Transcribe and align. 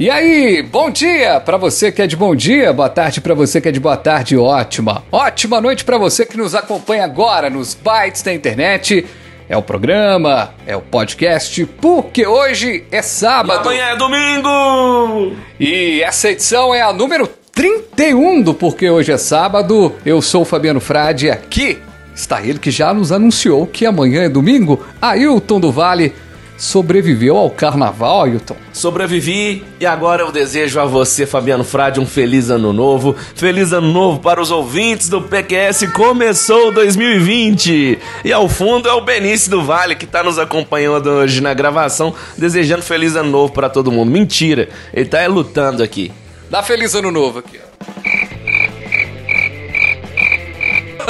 E 0.00 0.08
aí, 0.08 0.62
bom 0.62 0.90
dia 0.90 1.38
para 1.40 1.58
você 1.58 1.92
que 1.92 2.00
é 2.00 2.06
de 2.06 2.16
bom 2.16 2.34
dia, 2.34 2.72
boa 2.72 2.88
tarde 2.88 3.20
para 3.20 3.34
você 3.34 3.60
que 3.60 3.68
é 3.68 3.70
de 3.70 3.78
boa 3.78 3.98
tarde, 3.98 4.34
ótima. 4.34 5.04
Ótima 5.12 5.60
noite 5.60 5.84
para 5.84 5.98
você 5.98 6.24
que 6.24 6.38
nos 6.38 6.54
acompanha 6.54 7.04
agora 7.04 7.50
nos 7.50 7.74
bytes 7.74 8.22
da 8.22 8.32
internet. 8.32 9.04
É 9.46 9.58
o 9.58 9.62
programa, 9.62 10.54
é 10.66 10.74
o 10.74 10.80
podcast, 10.80 11.66
porque 11.82 12.26
hoje 12.26 12.82
é 12.90 13.02
sábado. 13.02 13.68
Amanhã 13.68 13.88
é 13.88 13.96
domingo! 13.96 15.36
E 15.60 16.00
essa 16.02 16.30
edição 16.30 16.74
é 16.74 16.80
a 16.80 16.94
número 16.94 17.28
31 17.52 18.40
do 18.40 18.54
Porque 18.54 18.88
Hoje 18.88 19.12
é 19.12 19.18
Sábado. 19.18 19.94
Eu 20.06 20.22
sou 20.22 20.42
o 20.42 20.46
Fabiano 20.46 20.80
Frade 20.80 21.26
e 21.26 21.30
aqui 21.30 21.78
está 22.14 22.40
ele 22.40 22.58
que 22.58 22.70
já 22.70 22.94
nos 22.94 23.12
anunciou 23.12 23.66
que 23.66 23.84
amanhã 23.84 24.22
é 24.22 24.30
domingo, 24.30 24.82
Ailton 24.98 25.60
do 25.60 25.70
Vale 25.70 26.14
sobreviveu 26.60 27.38
ao 27.38 27.48
carnaval, 27.48 28.24
Ailton? 28.24 28.54
Sobrevivi 28.70 29.64
e 29.80 29.86
agora 29.86 30.22
eu 30.22 30.30
desejo 30.30 30.78
a 30.78 30.84
você, 30.84 31.24
Fabiano 31.24 31.64
Frade, 31.64 31.98
um 31.98 32.04
feliz 32.04 32.50
ano 32.50 32.70
novo. 32.70 33.16
Feliz 33.34 33.72
ano 33.72 33.90
novo 33.90 34.20
para 34.20 34.42
os 34.42 34.50
ouvintes 34.50 35.08
do 35.08 35.22
PQS. 35.22 35.90
Começou 35.94 36.70
2020. 36.70 37.98
E 38.22 38.32
ao 38.32 38.46
fundo 38.46 38.90
é 38.90 38.92
o 38.92 39.00
Benício 39.00 39.50
do 39.50 39.62
Vale 39.62 39.96
que 39.96 40.04
está 40.04 40.22
nos 40.22 40.38
acompanhando 40.38 41.08
hoje 41.08 41.40
na 41.40 41.54
gravação, 41.54 42.14
desejando 42.36 42.82
feliz 42.82 43.16
ano 43.16 43.30
novo 43.30 43.54
para 43.54 43.70
todo 43.70 43.90
mundo. 43.90 44.10
Mentira, 44.10 44.68
ele 44.92 45.08
tá 45.08 45.26
lutando 45.26 45.82
aqui. 45.82 46.12
Dá 46.50 46.62
feliz 46.62 46.94
ano 46.94 47.10
novo 47.10 47.38
aqui, 47.38 47.58
ó. 47.58 47.70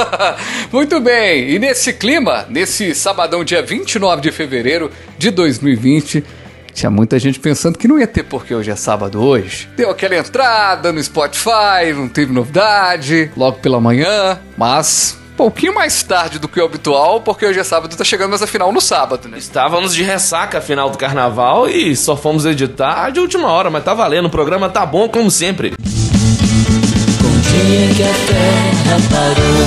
Muito 0.73 1.01
bem, 1.01 1.51
e 1.51 1.59
nesse 1.59 1.93
clima, 1.93 2.47
nesse 2.49 2.95
sabadão, 2.95 3.45
dia 3.45 3.63
29 3.63 4.23
de 4.23 4.31
fevereiro 4.31 4.91
de 5.21 5.31
2020, 5.31 6.25
tinha 6.73 6.89
muita 6.89 7.19
gente 7.19 7.39
pensando 7.39 7.77
que 7.77 7.87
não 7.87 7.99
ia 7.99 8.07
ter 8.07 8.23
porque 8.23 8.55
hoje 8.55 8.71
é 8.71 8.75
sábado 8.75 9.23
hoje. 9.23 9.69
Deu 9.77 9.91
aquela 9.91 10.17
entrada 10.17 10.91
no 10.95 11.03
Spotify, 11.03 11.93
não 11.95 12.09
teve 12.09 12.33
novidade, 12.33 13.31
logo 13.37 13.59
pela 13.59 13.79
manhã, 13.79 14.41
mas 14.57 15.19
pouquinho 15.37 15.75
mais 15.75 16.03
tarde 16.03 16.39
do 16.39 16.49
que 16.49 16.59
o 16.59 16.65
habitual, 16.65 17.21
porque 17.21 17.45
hoje 17.45 17.59
é 17.59 17.65
sábado, 17.65 17.95
tá 17.95 18.03
chegando 18.03 18.31
mas 18.31 18.43
afinal 18.43 18.73
no 18.73 18.81
sábado, 18.81 19.29
né? 19.29 19.37
Estávamos 19.37 19.95
de 19.95 20.03
ressaca 20.03 20.59
final 20.59 20.89
do 20.89 20.97
carnaval 20.97 21.69
e 21.69 21.95
só 21.95 22.17
fomos 22.17 22.47
editar 22.47 23.11
de 23.11 23.21
última 23.21 23.49
hora, 23.49 23.69
mas 23.69 23.85
tá 23.85 23.93
valendo, 23.93 24.25
o 24.25 24.31
programa 24.31 24.71
tá 24.71 24.87
bom 24.87 25.07
como 25.07 25.31
sempre. 25.31 25.71
Com 25.71 27.41
dia 27.43 27.95
que 27.95 28.03
a 28.03 28.15
terra 28.27 28.97
parou. 29.11 29.67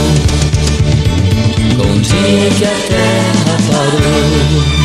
Com 1.78 2.02
dia 2.02 2.50
que 2.58 2.66
a 2.66 2.88
terra 2.88 3.58
parou. 3.70 4.83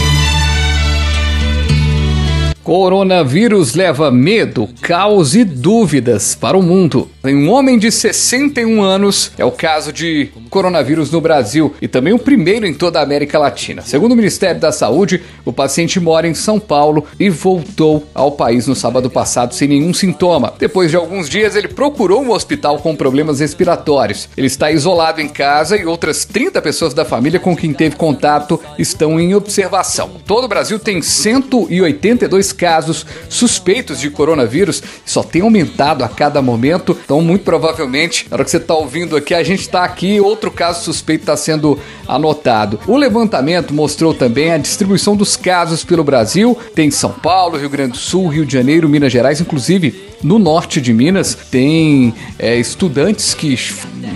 Coronavírus 2.68 3.72
leva 3.72 4.10
medo, 4.10 4.68
caos 4.82 5.34
e 5.34 5.42
dúvidas 5.42 6.34
para 6.34 6.54
o 6.54 6.62
mundo. 6.62 7.08
Um 7.24 7.48
homem 7.48 7.78
de 7.78 7.90
61 7.90 8.82
anos, 8.82 9.32
é 9.38 9.44
o 9.44 9.50
caso 9.50 9.90
de 9.90 10.28
coronavírus 10.50 11.10
no 11.10 11.18
Brasil 11.18 11.74
e 11.80 11.88
também 11.88 12.12
o 12.12 12.18
primeiro 12.18 12.66
em 12.66 12.74
toda 12.74 13.00
a 13.00 13.02
América 13.02 13.38
Latina. 13.38 13.80
Segundo 13.80 14.12
o 14.12 14.16
Ministério 14.16 14.60
da 14.60 14.70
Saúde, 14.70 15.22
o 15.46 15.52
paciente 15.52 15.98
mora 15.98 16.28
em 16.28 16.34
São 16.34 16.60
Paulo 16.60 17.06
e 17.18 17.30
voltou 17.30 18.06
ao 18.14 18.32
país 18.32 18.66
no 18.66 18.74
sábado 18.74 19.08
passado 19.08 19.54
sem 19.54 19.68
nenhum 19.68 19.94
sintoma. 19.94 20.52
Depois 20.58 20.90
de 20.90 20.96
alguns 20.96 21.26
dias, 21.26 21.56
ele 21.56 21.68
procurou 21.68 22.22
um 22.22 22.32
hospital 22.32 22.80
com 22.80 22.94
problemas 22.94 23.40
respiratórios. 23.40 24.28
Ele 24.36 24.46
está 24.46 24.70
isolado 24.70 25.22
em 25.22 25.28
casa 25.28 25.74
e 25.74 25.86
outras 25.86 26.26
30 26.26 26.60
pessoas 26.60 26.92
da 26.92 27.04
família 27.06 27.40
com 27.40 27.56
quem 27.56 27.72
teve 27.72 27.96
contato 27.96 28.60
estão 28.78 29.18
em 29.18 29.34
observação. 29.34 30.10
Todo 30.26 30.44
o 30.44 30.48
Brasil 30.48 30.78
tem 30.78 31.00
182 31.00 32.57
casos 32.58 33.06
suspeitos 33.28 34.00
de 34.00 34.10
coronavírus, 34.10 34.82
só 35.06 35.22
tem 35.22 35.42
aumentado 35.42 36.02
a 36.02 36.08
cada 36.08 36.42
momento. 36.42 36.98
Então, 37.04 37.22
muito 37.22 37.44
provavelmente, 37.44 38.26
na 38.28 38.34
hora 38.34 38.44
que 38.44 38.50
você 38.50 38.56
está 38.56 38.74
ouvindo 38.74 39.16
aqui, 39.16 39.32
a 39.32 39.44
gente 39.44 39.60
está 39.60 39.84
aqui, 39.84 40.20
outro 40.20 40.50
caso 40.50 40.84
suspeito 40.84 41.22
está 41.22 41.36
sendo 41.36 41.78
anotado. 42.06 42.80
O 42.86 42.96
levantamento 42.96 43.72
mostrou 43.72 44.12
também 44.12 44.52
a 44.52 44.58
distribuição 44.58 45.16
dos 45.16 45.36
casos 45.36 45.84
pelo 45.84 46.02
Brasil. 46.02 46.58
Tem 46.74 46.90
São 46.90 47.12
Paulo, 47.12 47.56
Rio 47.56 47.70
Grande 47.70 47.92
do 47.92 47.98
Sul, 47.98 48.26
Rio 48.28 48.44
de 48.44 48.52
Janeiro, 48.52 48.88
Minas 48.88 49.12
Gerais, 49.12 49.40
inclusive 49.40 50.08
no 50.22 50.38
norte 50.38 50.80
de 50.80 50.92
Minas 50.92 51.36
tem 51.50 52.14
é, 52.38 52.56
estudantes 52.56 53.34
que 53.34 53.56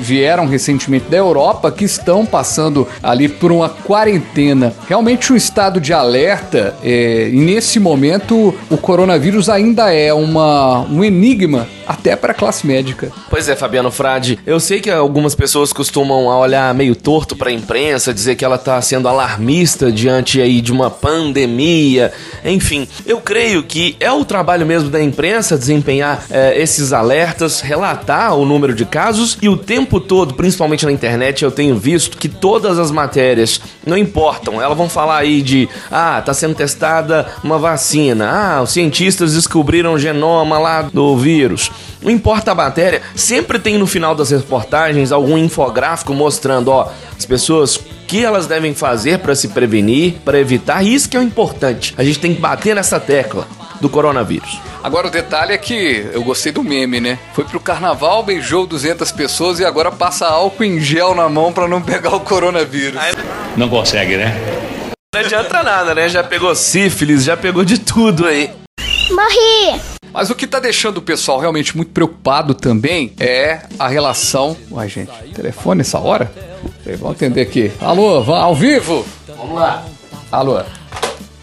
vieram 0.01 0.47
recentemente 0.47 1.07
da 1.09 1.17
Europa 1.17 1.71
que 1.71 1.85
estão 1.85 2.27
passando 2.27 2.87
ali 3.03 3.29
por 3.29 3.53
uma 3.53 3.69
quarentena. 3.69 4.75
Realmente 4.89 5.33
um 5.33 5.37
estado 5.37 5.81
de 5.81 5.93
alerta 5.93 6.75
é, 6.83 7.29
e 7.33 7.37
nesse 7.37 7.79
momento 7.79 8.55
o 8.71 8.77
coronavírus 8.77 9.49
ainda 9.49 9.93
é 9.93 10.13
uma, 10.13 10.81
um 10.81 11.05
enigma 11.05 11.69
até 11.87 12.17
para 12.17 12.33
a 12.33 12.35
classe 12.35 12.67
médica. 12.67 13.13
Pois 13.29 13.49
é, 13.49 13.57
Fabiano 13.57 13.91
Frade. 13.91 14.39
Eu 14.47 14.61
sei 14.61 14.81
que 14.81 14.91
algumas 14.91 15.35
pessoas 15.35 15.73
costumam 15.73 16.27
olhar 16.27 16.73
meio 16.75 16.95
torto 16.95 17.37
para 17.37 17.51
a 17.51 17.53
imprensa, 17.53 18.15
dizer 18.15 18.37
que 18.37 18.45
ela 18.45 18.57
está 18.57 18.81
sendo 18.81 19.09
alarmista 19.09 19.91
diante 19.91 20.41
aí 20.41 20.61
de 20.61 20.73
uma 20.73 20.91
pandemia. 20.91 22.13
Enfim, 22.45 22.89
eu 23.05 23.21
creio 23.21 23.63
que 23.63 23.97
é 24.01 24.11
o 24.11 24.25
trabalho 24.25 24.65
mesmo 24.65 24.89
da 24.89 25.03
imprensa 25.03 25.59
desempenhar 25.59 25.92
eh, 26.01 26.55
esses 26.57 26.93
alertas, 26.93 27.61
relatar 27.61 28.35
o 28.35 28.47
número 28.47 28.75
de 28.75 28.85
casos 28.85 29.37
e 29.43 29.49
o 29.49 29.57
tempo 29.57 30.01
todo, 30.01 30.35
principalmente 30.35 30.87
na 30.87 30.93
internet, 30.93 31.43
eu 31.43 31.51
tenho 31.51 31.77
visto 31.77 32.17
que 32.17 32.29
todas 32.29 32.79
as 32.79 32.91
matérias 32.91 33.61
não 33.87 33.99
importam. 33.99 34.63
Elas 34.63 34.77
vão 34.77 34.89
falar 34.89 35.19
aí 35.19 35.43
de 35.43 35.69
ah, 35.91 36.23
tá 36.25 36.33
sendo 36.33 36.55
testada 36.55 37.27
uma 37.43 37.59
vacina. 37.59 38.31
Ah, 38.31 38.63
os 38.63 38.71
cientistas 38.71 39.35
descobriram 39.35 39.95
o 39.95 39.99
genoma 39.99 40.59
lá 40.59 40.83
do 40.83 41.17
vírus. 41.17 41.71
Não 42.01 42.11
importa 42.11 42.53
a 42.53 42.55
matéria, 42.55 43.01
sempre 43.15 43.59
tem 43.59 43.79
no 43.79 43.87
final 43.87 44.15
das 44.15 44.31
reportagens 44.31 45.13
algum 45.13 45.39
infográfico 45.39 46.13
mostrando, 46.13 46.69
ó, 46.69 46.91
as 47.17 47.25
pessoas 47.25 47.79
que 48.09 48.25
elas 48.25 48.47
devem 48.47 48.75
fazer 48.75 49.21
para 49.21 49.35
se 49.35 49.49
prevenir, 49.49 50.15
para 50.25 50.39
evitar, 50.39 50.85
isso 50.85 51.09
que 51.09 51.17
é 51.17 51.21
o 51.21 51.23
importante. 51.23 51.95
A 51.97 52.05
gente 52.05 52.19
tem 52.19 52.35
que 52.35 52.41
bater 52.41 52.75
nessa 52.75 53.01
tecla 53.01 53.47
do 53.83 53.89
coronavírus. 53.89 54.61
Agora 54.81 55.09
o 55.09 55.11
detalhe 55.11 55.53
é 55.53 55.59
que 55.59 56.09
eu 56.13 56.23
gostei 56.23 56.53
do 56.53 56.63
meme, 56.63 57.01
né? 57.01 57.19
Foi 57.35 57.45
pro 57.45 57.59
carnaval, 57.59 58.23
beijou 58.23 58.65
200 58.65 59.11
pessoas 59.11 59.59
e 59.59 59.65
agora 59.65 59.91
passa 59.91 60.29
álcool 60.29 60.63
em 60.63 60.81
gel 60.81 61.17
na 61.17 61.29
mão 61.29 61.53
para 61.53 61.67
não 61.67 61.83
pegar 61.83 62.15
o 62.15 62.21
coronavírus. 62.21 63.01
Não 63.57 63.69
consegue, 63.69 64.17
né? 64.17 64.35
Não 65.13 65.21
adianta 65.21 65.65
nada, 65.65 65.95
né? 65.97 66.09
Já 66.09 66.23
pegou 66.23 66.55
sífilis, 66.55 67.25
já 67.25 67.37
pegou 67.37 67.65
de 67.65 67.79
tudo 67.79 68.25
aí. 68.25 68.51
Morri! 69.11 69.81
Mas 70.13 70.31
o 70.31 70.35
que 70.37 70.47
tá 70.47 70.61
deixando 70.61 70.99
o 70.99 71.03
pessoal 71.03 71.41
realmente 71.41 71.77
muito 71.77 71.91
preocupado 71.91 72.55
também 72.55 73.13
é 73.19 73.63
a 73.79 73.89
relação. 73.89 74.57
Uai, 74.71 74.89
gente, 74.89 75.11
telefone 75.35 75.81
essa 75.81 75.99
hora? 75.99 76.31
Vamos 76.99 77.17
atender 77.17 77.41
aqui. 77.41 77.73
Alô, 77.81 78.23
ao 78.33 78.55
vivo? 78.55 79.05
Vamos 79.37 79.57
lá. 79.57 79.85
Alô? 80.31 80.63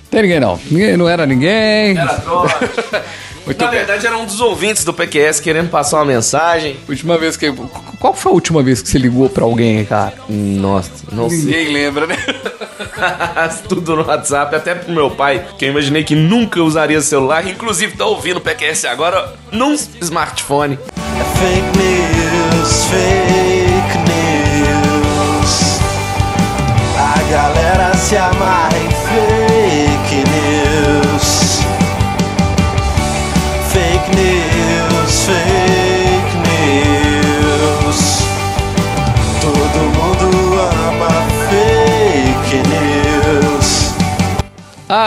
Tem 0.09 0.21
ninguém 0.23 0.39
não. 0.39 0.59
Ninguém, 0.69 0.97
não 0.97 1.07
era 1.07 1.25
ninguém. 1.25 1.97
Era. 1.97 2.21
Muito 3.45 3.63
Na 3.63 3.71
bem. 3.71 3.79
verdade, 3.79 4.05
era 4.05 4.15
um 4.17 4.25
dos 4.25 4.41
ouvintes 4.41 4.83
do 4.83 4.93
PQS 4.93 5.39
querendo 5.39 5.69
passar 5.69 5.97
uma 5.97 6.05
mensagem. 6.05 6.77
Última 6.87 7.17
vez 7.17 7.35
que. 7.35 7.51
Qual 7.99 8.13
foi 8.13 8.31
a 8.31 8.35
última 8.35 8.61
vez 8.61 8.81
que 8.81 8.89
você 8.89 8.97
ligou 8.99 9.27
pra 9.27 9.43
alguém, 9.43 9.83
cara? 9.85 10.13
Nossa, 10.29 10.91
não 11.11 11.29
sei. 11.29 11.39
Ninguém 11.39 11.73
lembra, 11.73 12.05
né? 12.05 12.15
Tudo 13.67 13.95
no 13.95 14.05
WhatsApp, 14.05 14.55
até 14.55 14.75
pro 14.75 14.93
meu 14.93 15.09
pai, 15.09 15.47
que 15.57 15.65
eu 15.65 15.69
imaginei 15.69 16.03
que 16.03 16.13
nunca 16.15 16.61
usaria 16.61 17.01
celular, 17.01 17.47
inclusive 17.47 17.97
tá 17.97 18.05
ouvindo 18.05 18.37
o 18.37 18.41
PQS 18.41 18.85
agora 18.85 19.33
num 19.51 19.73
smartphone. 19.73 20.77
Fake 21.39 21.77
news, 21.77 22.83
fake 22.85 23.97
news. 24.09 25.79
A 26.97 27.31
galera 27.31 27.95
se 27.95 28.15
amarra 28.15 28.68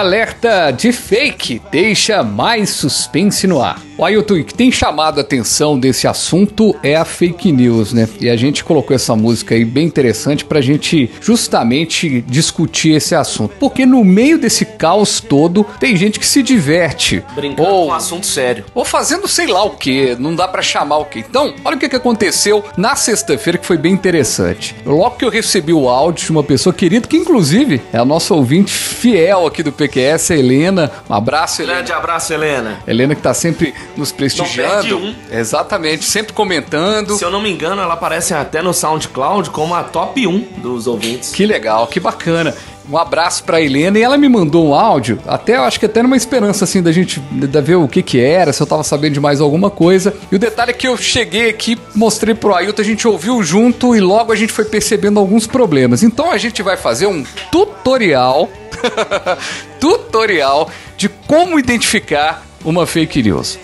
Alerta 0.03 0.73
de 0.73 0.91
fake 0.91 1.63
deixa 1.71 2.25
mais 2.25 2.71
suspense 2.71 3.47
no 3.47 3.63
ar. 3.63 3.81
O 3.97 4.05
Ailton, 4.05 4.35
o 4.35 4.45
que 4.45 4.53
tem 4.53 4.73
chamado 4.73 5.19
a 5.19 5.21
atenção 5.21 5.79
desse 5.79 6.09
assunto 6.09 6.75
é 6.83 6.97
a 6.97 7.05
fake 7.05 7.53
news, 7.53 7.93
né? 7.93 8.09
E 8.21 8.29
a 8.29 8.35
gente 8.35 8.65
colocou 8.65 8.97
essa 8.97 9.15
música 9.15 9.55
aí 9.55 9.65
bem 9.65 9.87
interessante 9.87 10.45
pra 10.45 10.61
gente 10.61 11.09
justamente 11.21 12.21
discutir 12.23 12.97
esse 12.97 13.15
assunto. 13.15 13.55
Porque 13.61 13.87
no 13.87 14.03
meio 14.03 14.39
desse 14.39 14.65
caos 14.65 15.21
todo, 15.21 15.65
tem 15.79 15.95
gente 15.95 16.19
que 16.19 16.27
se 16.27 16.43
diverte. 16.43 17.23
Brincando 17.37 17.63
ou, 17.69 17.87
com 17.87 17.93
um 17.93 17.95
assunto 17.95 18.27
sério. 18.27 18.65
ou 18.75 18.85
fazendo 18.85 19.29
sei 19.29 19.47
lá 19.47 19.63
o 19.63 19.71
que, 19.71 20.17
não 20.17 20.35
dá 20.35 20.49
pra 20.49 20.63
chamar 20.63 20.99
o 20.99 21.05
que. 21.05 21.21
Então, 21.21 21.55
olha 21.65 21.77
o 21.77 21.79
que, 21.79 21.89
que 21.89 21.95
aconteceu 21.95 22.65
na 22.77 22.97
sexta-feira 22.97 23.57
que 23.57 23.67
foi 23.67 23.79
bem 23.79 23.93
interessante. 23.93 24.75
Logo 24.85 25.17
que 25.17 25.25
eu 25.25 25.31
recebi 25.31 25.73
o 25.73 25.89
áudio 25.89 26.25
de 26.25 26.33
uma 26.33 26.43
pessoa 26.43 26.75
querida, 26.75 27.07
que 27.07 27.17
inclusive 27.17 27.81
é 27.93 27.99
a 27.99 28.05
nossa 28.05 28.35
ouvinte 28.35 28.73
fiel 28.73 29.47
aqui 29.47 29.63
do 29.63 29.71
PQS, 29.93 30.31
a 30.31 30.37
Helena. 30.37 30.91
Um 31.09 31.15
abraço, 31.15 31.61
Helena. 31.61 31.79
Grande 31.79 31.93
abraço, 31.93 32.33
Helena. 32.33 32.79
Helena 32.87 33.15
que 33.15 33.23
tá 33.23 33.35
sempre 33.35 33.75
nos 33.97 34.11
prestigiando. 34.11 34.99
Não 34.99 35.01
perde 35.01 35.17
Exatamente, 35.31 36.05
sempre 36.05 36.33
comentando. 36.33 37.17
Se 37.17 37.25
eu 37.25 37.31
não 37.31 37.43
me 37.43 37.51
engano, 37.51 37.83
ela 37.83 37.95
aparece 37.95 38.33
até 38.33 38.63
no 38.63 38.73
SoundCloud 38.73 39.51
como 39.51 39.75
a 39.75 39.85
top 39.85 40.27
1 40.27 40.39
dos 40.59 40.87
ouvintes. 40.87 41.31
Que 41.33 41.45
legal, 41.45 41.87
que 41.87 42.01
bacana. 42.01 42.55
Um 42.91 42.99
abraço 42.99 43.45
pra 43.45 43.61
Helena 43.61 43.99
e 43.99 44.03
ela 44.03 44.19
me 44.19 44.29
mandou 44.29 44.67
um 44.67 44.75
áudio, 44.75 45.19
até 45.27 45.57
eu 45.57 45.63
acho 45.63 45.79
que 45.79 45.87
até 45.87 46.03
numa 46.03 46.17
esperança 46.17 46.65
assim 46.65 46.83
da 46.83 46.91
gente 46.91 47.21
da 47.31 47.61
ver 47.61 47.77
o 47.77 47.87
que 47.87 48.03
que 48.03 48.21
era, 48.21 48.53
se 48.53 48.61
eu 48.61 48.67
tava 48.67 48.83
sabendo 48.83 49.15
de 49.15 49.21
mais 49.21 49.41
alguma 49.41 49.71
coisa. 49.71 50.13
E 50.33 50.37
o 50.37 50.39
detalhe 50.39 50.73
é 50.73 50.75
que 50.75 50.89
eu 50.89 50.97
cheguei 50.97 51.49
aqui, 51.49 51.79
mostrei 51.95 52.35
pro 52.35 52.53
Ailton, 52.53 52.83
a 52.83 52.85
gente 52.85 53.07
ouviu 53.07 53.41
junto 53.43 53.95
e 53.95 54.01
logo 54.01 54.33
a 54.33 54.37
gente 54.37 54.53
foi 54.53 54.65
percebendo 54.65 55.21
alguns 55.21 55.47
problemas. 55.47 56.03
Então 56.03 56.33
a 56.33 56.39
gente 56.39 56.61
vai 56.61 56.77
fazer 56.77 57.07
um 57.07 57.25
tutorial, 57.53 58.49
tutorial 59.81 60.71
de 60.97 61.09
como 61.09 61.59
identificar 61.59 62.47
uma 62.65 62.87
fake 62.87 63.23
news. 63.23 63.59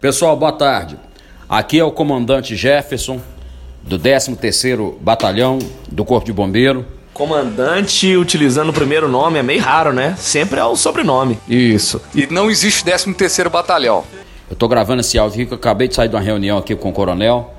Pessoal, 0.00 0.36
boa 0.36 0.52
tarde. 0.52 0.96
Aqui 1.48 1.78
é 1.78 1.84
o 1.84 1.90
comandante 1.90 2.54
Jefferson, 2.54 3.20
do 3.82 3.98
13º 3.98 4.94
Batalhão 5.00 5.58
do 5.90 6.04
Corpo 6.04 6.26
de 6.26 6.32
Bombeiro. 6.32 6.86
Comandante 7.12 8.16
utilizando 8.16 8.68
o 8.68 8.72
primeiro 8.72 9.08
nome 9.08 9.38
é 9.38 9.42
meio 9.42 9.60
raro, 9.60 9.92
né? 9.92 10.14
Sempre 10.16 10.60
é 10.60 10.64
o 10.64 10.76
sobrenome. 10.76 11.38
Isso. 11.48 12.00
E 12.14 12.26
não 12.28 12.48
existe 12.48 12.84
13 12.84 13.12
terceiro 13.14 13.50
batalhão. 13.50 14.04
Eu 14.50 14.56
tô 14.56 14.66
gravando 14.66 15.00
esse 15.00 15.18
áudio 15.18 15.40
aqui 15.40 15.46
que 15.46 15.52
eu 15.52 15.58
acabei 15.58 15.88
de 15.88 15.94
sair 15.94 16.08
de 16.08 16.14
uma 16.14 16.22
reunião 16.22 16.56
aqui 16.56 16.74
com 16.74 16.88
o 16.88 16.92
coronel. 16.92 17.54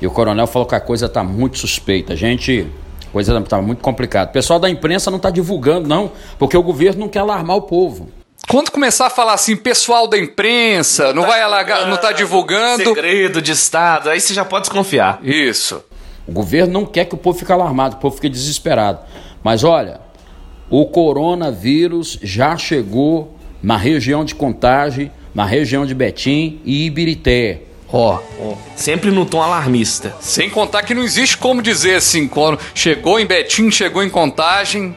E 0.00 0.06
o 0.06 0.10
coronel 0.10 0.46
falou 0.46 0.66
que 0.66 0.74
a 0.74 0.80
coisa 0.80 1.08
tá 1.08 1.22
muito 1.22 1.58
suspeita. 1.58 2.16
Gente, 2.16 2.66
a 3.06 3.10
coisa 3.12 3.40
tá 3.42 3.62
muito 3.62 3.80
complicada. 3.80 4.30
O 4.30 4.32
pessoal 4.32 4.58
da 4.58 4.68
imprensa 4.68 5.10
não 5.10 5.20
tá 5.20 5.30
divulgando, 5.30 5.88
não, 5.88 6.10
porque 6.38 6.56
o 6.56 6.62
governo 6.62 7.02
não 7.02 7.08
quer 7.08 7.20
alarmar 7.20 7.56
o 7.56 7.62
povo. 7.62 8.10
Quando 8.48 8.72
começar 8.72 9.06
a 9.06 9.10
falar 9.10 9.34
assim, 9.34 9.54
pessoal 9.54 10.08
da 10.08 10.18
imprensa, 10.18 11.12
não, 11.12 11.22
vai 11.22 11.40
alagar, 11.40 11.86
não 11.86 11.96
tá 11.96 12.10
divulgando. 12.10 12.82
Segredo 12.82 13.40
de 13.40 13.52
Estado, 13.52 14.10
aí 14.10 14.20
você 14.20 14.34
já 14.34 14.44
pode 14.44 14.64
desconfiar. 14.64 15.20
Isso. 15.22 15.82
O 16.26 16.32
governo 16.32 16.72
não 16.72 16.84
quer 16.84 17.04
que 17.04 17.14
o 17.14 17.18
povo 17.18 17.38
fique 17.38 17.52
alarmado, 17.52 17.96
o 17.96 17.98
povo 17.98 18.16
fique 18.16 18.28
desesperado. 18.28 18.98
Mas 19.44 19.62
olha, 19.62 20.00
o 20.68 20.86
coronavírus 20.86 22.18
já 22.20 22.56
chegou 22.56 23.36
na 23.62 23.76
região 23.76 24.24
de 24.24 24.34
Contagem, 24.34 25.10
na 25.34 25.44
região 25.44 25.86
de 25.86 25.94
Betim 25.94 26.60
e 26.64 26.86
Ibirité. 26.86 27.62
Ó, 27.92 28.18
Sempre 28.74 29.10
no 29.10 29.26
tom 29.26 29.42
alarmista. 29.42 30.16
sem 30.20 30.48
contar 30.48 30.82
que 30.82 30.94
não 30.94 31.02
existe 31.02 31.36
como 31.36 31.60
dizer 31.60 31.96
assim, 31.96 32.26
quando 32.26 32.58
chegou 32.74 33.20
em 33.20 33.26
Betim, 33.26 33.70
chegou 33.70 34.02
em 34.02 34.08
Contagem. 34.08 34.96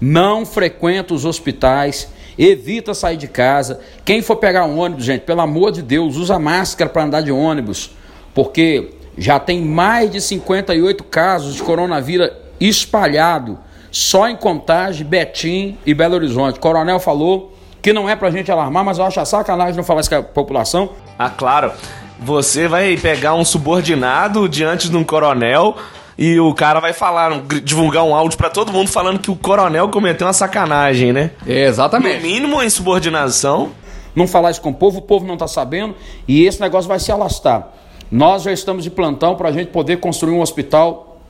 Não 0.00 0.46
frequenta 0.46 1.12
os 1.12 1.24
hospitais, 1.24 2.08
evita 2.38 2.94
sair 2.94 3.16
de 3.16 3.26
casa. 3.26 3.80
Quem 4.04 4.22
for 4.22 4.36
pegar 4.36 4.64
um 4.64 4.78
ônibus, 4.78 5.04
gente, 5.04 5.22
pelo 5.22 5.40
amor 5.40 5.72
de 5.72 5.82
Deus, 5.82 6.16
usa 6.16 6.38
máscara 6.38 6.88
para 6.88 7.02
andar 7.02 7.22
de 7.22 7.32
ônibus, 7.32 7.90
porque 8.32 8.90
já 9.16 9.40
tem 9.40 9.60
mais 9.60 10.12
de 10.12 10.20
58 10.20 11.02
casos 11.02 11.56
de 11.56 11.62
coronavírus 11.64 12.30
espalhado 12.60 13.58
só 13.90 14.28
em 14.28 14.36
Contagem, 14.36 15.04
Betim 15.04 15.76
e 15.84 15.92
Belo 15.92 16.14
Horizonte. 16.14 16.58
O 16.58 16.60
coronel 16.60 17.00
falou 17.00 17.57
que 17.82 17.92
não 17.92 18.08
é 18.08 18.16
pra 18.16 18.30
gente 18.30 18.50
alarmar, 18.50 18.84
mas 18.84 18.98
eu 18.98 19.04
acho 19.04 19.20
a 19.20 19.24
sacanagem 19.24 19.76
não 19.76 19.84
falar 19.84 20.00
isso 20.00 20.10
com 20.10 20.16
a 20.16 20.22
população. 20.22 20.90
Ah, 21.18 21.30
claro. 21.30 21.72
Você 22.20 22.66
vai 22.66 22.96
pegar 22.96 23.34
um 23.34 23.44
subordinado 23.44 24.48
diante 24.48 24.88
de 24.90 24.96
um 24.96 25.04
coronel 25.04 25.76
e 26.16 26.40
o 26.40 26.52
cara 26.52 26.80
vai 26.80 26.92
falar, 26.92 27.30
divulgar 27.62 28.02
um 28.04 28.12
áudio 28.14 28.36
pra 28.36 28.50
todo 28.50 28.72
mundo 28.72 28.88
falando 28.90 29.20
que 29.20 29.30
o 29.30 29.36
coronel 29.36 29.88
cometeu 29.88 30.26
uma 30.26 30.32
sacanagem, 30.32 31.12
né? 31.12 31.30
É, 31.46 31.62
No 31.64 31.68
exatamente. 31.68 32.22
mínimo 32.22 32.60
em 32.60 32.68
subordinação. 32.68 33.70
não 34.16 34.26
falar 34.26 34.50
isso 34.50 34.60
com 34.60 34.70
o 34.70 34.74
povo, 34.74 34.98
o 34.98 35.02
povo 35.02 35.24
não 35.24 35.34
está 35.34 35.46
sabendo 35.46 35.94
e 36.26 36.44
esse 36.44 36.60
negócio 36.60 36.88
vai 36.88 36.98
se 36.98 37.12
alastrar. 37.12 37.68
Nós 38.10 38.42
já 38.42 38.50
estamos 38.52 38.82
de 38.82 38.90
plantão 38.90 39.36
para 39.36 39.50
a 39.50 39.52
gente 39.52 39.68
poder 39.68 39.98
construir 40.00 40.32
um 40.32 40.40
hospital. 40.40 41.20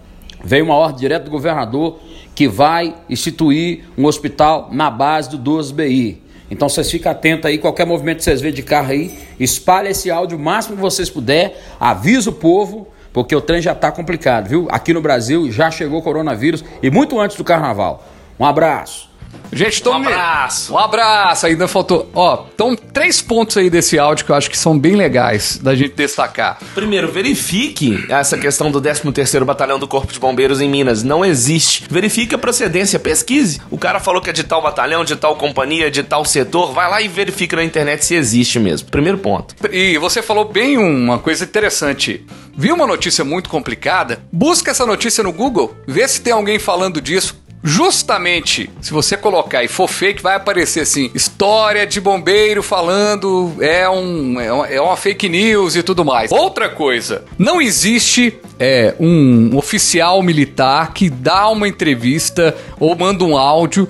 Veio 0.43 0.65
uma 0.65 0.75
ordem 0.75 1.01
direta 1.01 1.25
do 1.27 1.31
governador 1.31 1.99
que 2.35 2.49
vai 2.49 2.95
instituir 3.11 3.85
um 3.99 4.07
hospital 4.07 4.69
na 4.73 4.89
base 4.89 5.29
do 5.29 5.39
12BI. 5.39 6.17
Então 6.51 6.69
vocês 6.69 6.91
fiquem 6.91 7.11
atentos 7.11 7.47
aí, 7.47 7.59
qualquer 7.59 7.87
movimento 7.87 8.19
que 8.19 8.25
vocês 8.25 8.41
verem 8.41 8.55
de 8.55 8.63
carro 8.63 8.91
aí, 8.91 9.19
espalhe 9.39 9.91
esse 9.91 10.11
áudio 10.11 10.39
o 10.39 10.41
máximo 10.41 10.77
que 10.77 10.83
vocês 10.83 11.11
puder, 11.11 11.61
avisa 11.79 12.31
o 12.31 12.33
povo, 12.33 12.89
porque 13.13 13.35
o 13.35 13.41
trem 13.41 13.61
já 13.61 13.73
está 13.73 13.91
complicado, 13.91 14.49
viu? 14.49 14.69
Aqui 14.71 14.93
no 14.93 15.01
Brasil 15.01 15.51
já 15.51 15.71
chegou 15.71 15.99
o 15.99 16.03
coronavírus 16.03 16.65
e 16.83 16.91
muito 16.91 17.19
antes 17.21 17.37
do 17.37 17.45
carnaval. 17.45 18.07
Um 18.39 18.45
abraço. 18.45 19.08
Gente, 19.53 19.81
então. 19.81 19.93
Um 19.93 19.97
abraço. 19.97 20.73
Um 20.73 20.79
abraço, 20.79 21.47
ainda 21.47 21.67
faltou. 21.67 22.11
Ó, 22.15 22.45
então 22.55 22.77
três 22.77 23.21
pontos 23.23 23.57
aí 23.57 23.71
desse 23.71 23.99
áudio 23.99 24.25
que 24.25 24.31
eu 24.31 24.37
acho 24.37 24.51
que 24.51 24.59
são 24.59 24.79
bem 24.79 24.95
legais 24.95 25.59
da 25.59 25.75
gente 25.75 25.95
destacar. 25.95 26.59
Primeiro, 26.75 27.11
verifique 27.11 28.07
essa 28.09 28.37
questão 28.37 28.71
do 28.71 28.81
13º 28.81 29.45
Batalhão 29.45 29.79
do 29.79 29.89
Corpo 29.89 30.13
de 30.13 30.21
Bombeiros 30.21 30.61
em 30.61 30.69
Minas. 30.69 31.03
Não 31.03 31.25
existe. 31.25 31.85
Verifique 31.91 32.35
a 32.35 32.39
procedência, 32.39 32.99
pesquise. 32.99 33.61
O 33.71 33.79
cara 33.79 34.01
falou 34.01 34.21
que 34.21 34.31
é 34.31 34.33
de 34.33 34.45
tal 34.45 34.63
batalhão, 34.63 35.05
de 35.05 35.17
tal 35.17 35.37
companhia, 35.37 35.91
de 35.91 36.03
tal 36.03 36.25
setor. 36.25 36.73
Vai 36.73 36.91
lá 36.91 37.01
e 37.01 37.09
verifica 37.09 37.57
na 37.57 37.65
internet 37.65 38.05
se 38.05 38.15
existe 38.15 38.59
mesmo. 38.59 38.91
Primeiro 38.91 39.19
ponto. 39.19 39.55
E 39.73 39.97
você 39.99 40.21
falou 40.21 40.45
bem 40.45 40.77
uma 40.77 41.19
coisa 41.19 41.45
interessante. 41.45 42.25
Viu 42.57 42.75
uma 42.75 42.89
notícia 42.89 43.25
muito 43.25 43.49
complicada? 43.49 44.21
Busca 44.33 44.73
essa 44.73 44.85
notícia 44.85 45.23
no 45.23 45.33
Google, 45.33 45.77
vê 45.87 46.09
se 46.09 46.21
tem 46.21 46.33
alguém 46.33 46.59
falando 46.59 47.01
disso. 47.01 47.38
Justamente, 47.63 48.71
se 48.81 48.93
você 48.93 49.17
colocar 49.17 49.63
e 49.65 49.69
for 49.69 49.89
fake, 49.89 50.23
vai 50.23 50.37
aparecer 50.37 50.81
assim: 50.81 51.11
história 51.15 51.87
de 51.87 52.01
bombeiro 52.01 52.63
falando 52.63 53.55
é, 53.61 53.89
um, 53.89 54.41
é, 54.41 54.53
uma, 54.53 54.67
é 54.67 54.81
uma 54.81 54.97
fake 54.97 55.29
news 55.29 55.77
e 55.77 55.83
tudo 55.83 56.05
mais. 56.05 56.31
Outra 56.33 56.69
coisa, 56.69 57.25
não 57.39 57.61
existe 57.61 58.39
é, 58.59 58.95
um 58.99 59.57
oficial 59.57 60.23
militar 60.23 60.93
que 60.93 61.11
dá 61.11 61.49
uma 61.49 61.69
entrevista 61.69 62.55
ou 62.79 62.97
manda 62.97 63.25
um 63.25 63.37
áudio. 63.37 63.89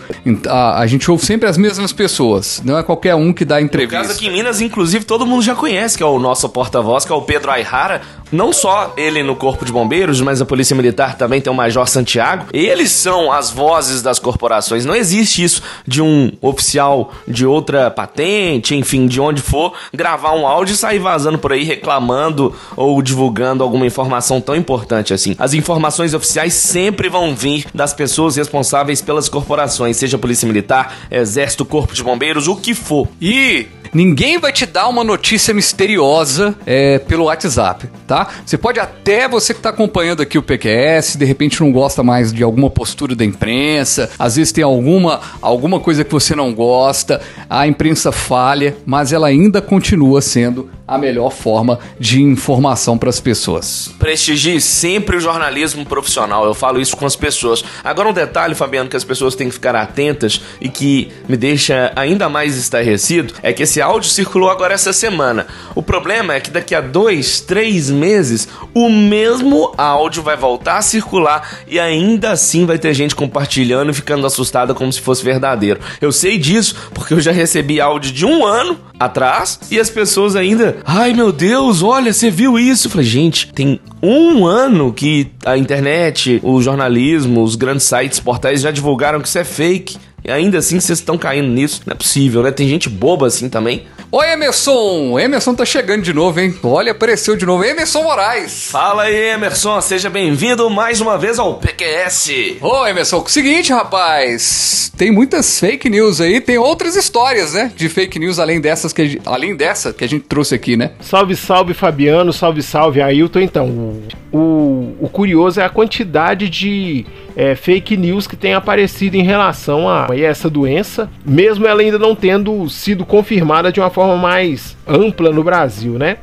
A, 0.49 0.81
a 0.81 0.87
gente 0.87 1.11
ouve 1.11 1.25
sempre 1.25 1.49
as 1.49 1.57
mesmas 1.57 1.93
pessoas, 1.93 2.63
não 2.65 2.79
é 2.79 2.83
qualquer 2.83 3.15
um 3.15 3.33
que 3.33 3.45
dá 3.45 3.57
No 3.57 3.63
entrevista. 3.63 3.97
caso 3.99 4.13
aqui 4.13 4.27
em 4.29 4.33
Minas, 4.33 4.61
inclusive, 4.61 5.05
todo 5.05 5.27
mundo 5.27 5.43
já 5.43 5.55
conhece, 5.55 5.97
que 5.97 6.03
é 6.03 6.07
o 6.07 6.19
nosso 6.19 6.49
porta-voz, 6.49 7.05
que 7.05 7.13
é 7.13 7.15
o 7.15 7.23
Pedro 7.23 7.51
Aihara. 7.51 8.01
Não 8.31 8.53
só 8.53 8.93
ele 8.97 9.23
no 9.23 9.35
Corpo 9.35 9.65
de 9.65 9.73
Bombeiros, 9.73 10.21
mas 10.21 10.43
a 10.43 10.45
Polícia 10.45 10.77
Militar 10.77 11.17
também 11.17 11.41
tem 11.41 11.51
o 11.51 11.57
Major 11.57 11.89
Santiago. 11.89 12.47
Eles 12.53 12.91
são 12.91 13.33
as 13.33 13.51
vozes 13.59 14.03
das 14.03 14.21
corporações. 14.21 14.85
Não 14.85 14.95
existe 14.95 15.43
isso 15.43 15.61
de 15.85 16.01
um 16.01 16.31
oficial 16.41 17.13
de 17.27 17.45
outra 17.45 17.91
patente, 17.91 18.77
enfim, 18.77 19.09
de 19.09 19.21
onde 19.21 19.43
for, 19.43 19.73
gravar 19.93 20.33
um 20.33 20.47
áudio 20.47 20.75
e 20.75 20.77
sair 20.77 21.01
vazando 21.01 21.39
por 21.39 21.53
aí 21.53 21.65
reclamando 21.65 22.55
ou 22.77 23.03
divulgando 23.03 23.65
alguma 23.65 23.85
informação 23.85 24.41
tão 24.41 24.55
importante 24.55 25.13
assim. 25.13 25.35
As 25.41 25.55
informações 25.55 26.15
oficiais 26.15 26.55
sempre 26.55 27.09
vão 27.09 27.35
vir 27.35 27.67
das 27.75 27.93
pessoas 27.93 28.37
responsáveis 28.37 29.03
pelas 29.03 29.29
corporações, 29.29 29.97
seja 29.97 30.17
Polícia 30.17 30.47
Militar, 30.47 30.95
Exército, 31.11 31.65
Corpo 31.65 31.93
de 31.93 32.05
Bombeiros, 32.05 32.47
o 32.47 32.55
que 32.55 32.75
for. 32.75 33.09
E 33.21 33.67
ninguém 33.93 34.39
vai 34.39 34.53
te 34.53 34.67
dar 34.67 34.89
uma 34.89 35.05
notícia 35.05 35.55
misteriosa 35.55 36.55
é, 36.67 36.99
pelo 36.99 37.25
WhatsApp, 37.25 37.89
tá? 38.07 38.29
Você 38.45 38.59
pode 38.59 38.81
até, 38.81 39.29
você 39.29 39.55
que 39.55 39.61
tá 39.61 39.71
acompanhando 39.71 40.23
aqui 40.23 40.39
o 40.39 40.43
PQS, 40.43 41.17
de 41.17 41.25
repente 41.25 41.61
não 41.61 41.73
gosta 41.73 42.03
mais 42.03 42.33
de 42.33 42.43
alguma 42.43 42.71
postura 42.71 43.15
da 43.15 43.25
imprensa, 43.25 44.11
às 44.19 44.37
vezes 44.37 44.53
tem 44.53 44.65
alguma, 44.65 45.21
alguma 45.41 45.81
coisa 45.81 46.05
que 46.05 46.13
você 46.13 46.35
não 46.35 46.53
gosta, 46.53 47.21
a 47.49 47.67
imprensa 47.67 48.13
falha, 48.13 48.77
mas 48.85 49.13
ela 49.13 49.29
ainda 49.29 49.61
continua 49.61 50.21
sendo 50.21 50.71
a 50.89 50.97
melhor 50.97 51.31
forma 51.31 51.79
de 52.01 52.23
informação 52.23 52.97
para 52.97 53.11
as 53.11 53.21
pessoas. 53.21 53.91
Prestigie 53.99 54.59
sempre 54.59 55.19
o 55.19 55.21
jornalismo 55.21 55.85
profissional. 55.85 56.47
Eu 56.47 56.55
falo 56.55 56.81
isso 56.81 56.97
com 56.97 57.05
as 57.05 57.15
pessoas. 57.15 57.63
Agora, 57.85 58.09
um 58.09 58.13
detalhe, 58.13 58.55
Fabiano, 58.55 58.89
que 58.89 58.97
as 58.97 59.05
pessoas 59.05 59.35
têm 59.35 59.49
que 59.49 59.55
ficar 59.55 59.77
atentas 59.77 60.41
e 60.59 60.71
que 60.71 61.13
me 61.29 61.37
deixa 61.37 61.93
ainda 61.95 62.31
mais 62.31 62.57
estarrecido 62.57 63.35
é 63.43 63.53
que 63.53 63.63
esse 63.65 63.78
esse 63.79 63.83
áudio 63.83 64.11
circulou 64.11 64.51
agora 64.51 64.75
essa 64.75 64.93
semana. 64.93 65.47
O 65.73 65.83
problema 65.83 66.35
é 66.35 66.41
que 66.41 66.51
daqui 66.51 66.75
a 66.75 66.81
dois, 66.81 67.41
três 67.41 67.89
meses, 67.89 68.49
o 68.75 68.91
mesmo 68.91 69.73
áudio 69.79 70.21
vai 70.21 70.37
voltar 70.37 70.79
a 70.79 70.83
circular 70.83 71.61
e 71.69 71.79
ainda 71.79 72.33
assim 72.33 72.67
vai 72.67 72.77
ter 72.77 72.93
gente 72.93 73.15
compartilhando 73.15 73.91
e 73.91 73.95
ficando 73.95 74.27
assustada 74.27 74.75
como 74.75 74.93
se 74.93 75.01
fosse 75.01 75.25
verdadeiro. 75.25 75.79
Eu 76.01 76.11
sei 76.11 76.39
disso 76.39 76.75
porque 76.93 77.15
eu 77.15 77.21
já 77.21 77.31
recebi 77.31 77.81
áudio 77.81 78.11
de 78.11 78.27
um 78.27 78.45
ano 78.45 78.77
atrás 78.99 79.61
e 79.71 79.79
as 79.79 79.89
pessoas 79.89 80.35
ainda, 80.35 80.79
ai 80.85 81.13
meu 81.13 81.31
Deus, 81.31 81.81
olha, 81.81 82.13
você 82.13 82.31
viu 82.31 82.59
isso? 82.59 82.89
Eu 82.89 82.91
falei, 82.91 83.07
gente, 83.07 83.53
tem 83.53 83.79
um 84.03 84.45
ano 84.45 84.93
que 84.93 85.31
a 85.47 85.57
internet, 85.57 86.41
o 86.43 86.61
jornalismo, 86.61 87.45
os 87.45 87.55
grandes 87.55 87.85
sites, 87.85 88.19
portais 88.19 88.61
já 88.61 88.73
divulgaram 88.73 89.21
que 89.21 89.29
isso 89.29 89.39
é 89.39 89.45
fake. 89.45 90.08
E 90.25 90.31
ainda 90.31 90.59
assim 90.59 90.81
vocês 90.81 90.99
estão 90.99 91.17
caindo 91.17 91.49
nisso. 91.49 91.83
Não 91.87 91.93
é 91.93 91.97
possível, 91.97 92.43
né? 92.43 92.51
Tem 92.51 92.69
gente 92.69 92.89
boba 92.89 93.27
assim 93.27 93.49
também. 93.49 93.87
Oi, 94.11 94.33
Emerson! 94.33 95.19
Emerson 95.19 95.55
tá 95.55 95.67
chegando 95.67 96.03
de 96.03 96.15
novo, 96.15 96.41
hein? 96.41 96.55
Olha, 96.63 96.93
apareceu 96.93 97.37
de 97.37 97.45
novo. 97.45 97.63
Emerson 97.63 98.03
Moraes! 98.03 98.71
Fala 98.71 99.03
aí, 99.03 99.33
Emerson. 99.35 99.81
Seja 99.83 100.09
bem-vindo 100.09 100.69
mais 100.71 101.01
uma 101.01 101.19
vez 101.19 101.39
ao 101.39 101.57
PQS. 101.57 102.57
Ô, 102.63 102.87
Emerson, 102.87 103.23
seguinte, 103.27 103.71
rapaz. 103.71 104.91
Tem 104.97 105.13
muitas 105.13 105.61
fake 105.61 105.91
news 105.91 106.21
aí, 106.21 106.41
tem 106.41 106.59
outras 106.59 106.97
histórias, 106.97 107.53
né? 107.53 107.71
De 107.77 107.89
fake 107.89 108.19
news 108.19 108.39
além 108.39 108.61
dessas 108.61 108.93
que 108.93 109.03
a 109.03 109.05
gente, 109.05 109.21
além 109.27 109.55
dessa 109.55 109.93
que 109.93 110.03
a 110.03 110.09
gente 110.09 110.25
trouxe 110.25 110.55
aqui, 110.55 110.77
né? 110.77 110.93
Salve, 111.01 111.37
salve, 111.37 111.75
Fabiano. 111.75 112.33
Salve, 112.33 112.63
salve, 112.63 113.03
Ailton. 113.03 113.41
Então, 113.41 114.01
o, 114.33 114.97
o 115.01 115.09
curioso 115.13 115.61
é 115.61 115.65
a 115.65 115.69
quantidade 115.69 116.49
de 116.49 117.07
é, 117.39 117.55
fake 117.55 117.97
news 117.97 118.27
que 118.27 118.35
tem 118.35 118.53
aparecido 118.53 119.17
em 119.17 119.23
relação 119.23 119.89
a 119.89 120.09
essa 120.13 120.51
doença, 120.51 121.09
mesmo 121.25 121.69
ela 121.69 121.81
ainda 121.81 121.97
não 121.97 122.13
tendo 122.13 122.69
sido 122.69 123.07
confirmada 123.07 123.71
de 123.71 123.79
uma 123.79 123.91
forma 123.91 124.17
mais 124.17 124.77
ampla 124.85 125.31
no 125.31 125.45
Brasil, 125.45 125.93
né? 125.93 126.17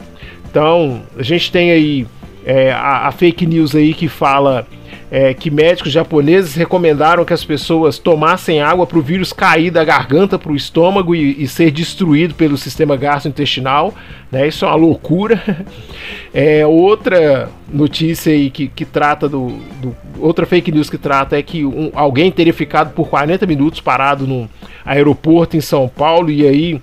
Então, 0.52 1.04
a 1.18 1.24
gente 1.24 1.50
tem 1.50 1.72
aí 1.72 2.06
é, 2.46 2.74
a, 2.74 3.08
a, 3.08 3.12
fake 3.14 3.46
news 3.46 3.74
aí 3.74 3.94
que 3.94 4.10
fala 4.10 4.68
é, 5.10 5.34
que 5.34 5.50
médicos 5.50 5.94
japoneses 5.94 6.54
recomendaram 6.54 7.24
que 7.24 7.34
as 7.34 7.46
pessoas 7.46 7.98
tomassem 7.98 8.62
água 8.62 8.86
para 8.86 8.98
o 8.98 9.02
vírus 9.02 9.32
cair 9.32 9.72
da 9.72 9.86
garganta 9.86 10.38
para 10.38 10.52
o 10.52 10.56
estômago 10.56 11.16
e, 11.16 11.42
e, 11.42 11.48
ser 11.48 11.72
destruído 11.72 12.36
pelo 12.36 12.58
sistema 12.58 12.98
gastrointestinal. 12.98 13.94
Né? 14.30 14.50
Isso 14.50 14.66
é 14.66 14.68
uma 14.68 14.76
loucura. 14.76 15.42
É, 16.38 16.68
outra 16.68 17.50
notícia 17.72 18.32
aí 18.32 18.50
que, 18.50 18.68
que 18.68 18.86
trata 18.86 19.28
do, 19.28 19.48
do, 19.82 19.96
Outra 20.20 20.46
fake 20.46 20.72
news 20.72 20.90
que 20.90 20.98
trata 20.98 21.38
é 21.38 21.42
que 21.42 21.66
um, 21.66 21.92
alguém 21.94 22.32
teria 22.32 22.54
ficado 22.54 22.94
por 22.94 23.10
40 23.10 23.46
minutos 23.46 23.82
parado 23.82 24.26
no 24.26 24.50
aeroporto 24.86 25.58
em 25.58 25.62
São 25.62 25.88
Paulo 25.88 26.32
e 26.32 26.48
aí 26.48 26.82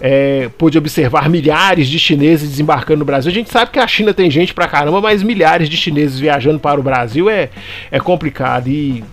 é, 0.00 0.48
pôde 0.56 0.78
observar 0.78 1.28
milhares 1.28 1.88
de 1.88 1.98
chineses 1.98 2.48
desembarcando 2.48 3.00
no 3.00 3.04
Brasil. 3.04 3.30
A 3.30 3.34
gente 3.34 3.50
sabe 3.50 3.70
que 3.70 3.78
a 3.78 3.86
China 3.86 4.14
tem 4.14 4.30
gente 4.30 4.54
pra 4.54 4.66
caramba, 4.66 5.00
mas 5.00 5.22
milhares 5.22 5.68
de 5.68 5.76
chineses 5.76 6.18
viajando 6.18 6.58
para 6.58 6.80
o 6.80 6.82
Brasil 6.82 7.28
é, 7.28 7.50
é 7.90 8.00
complicado. 8.00 8.68
E 8.68 9.04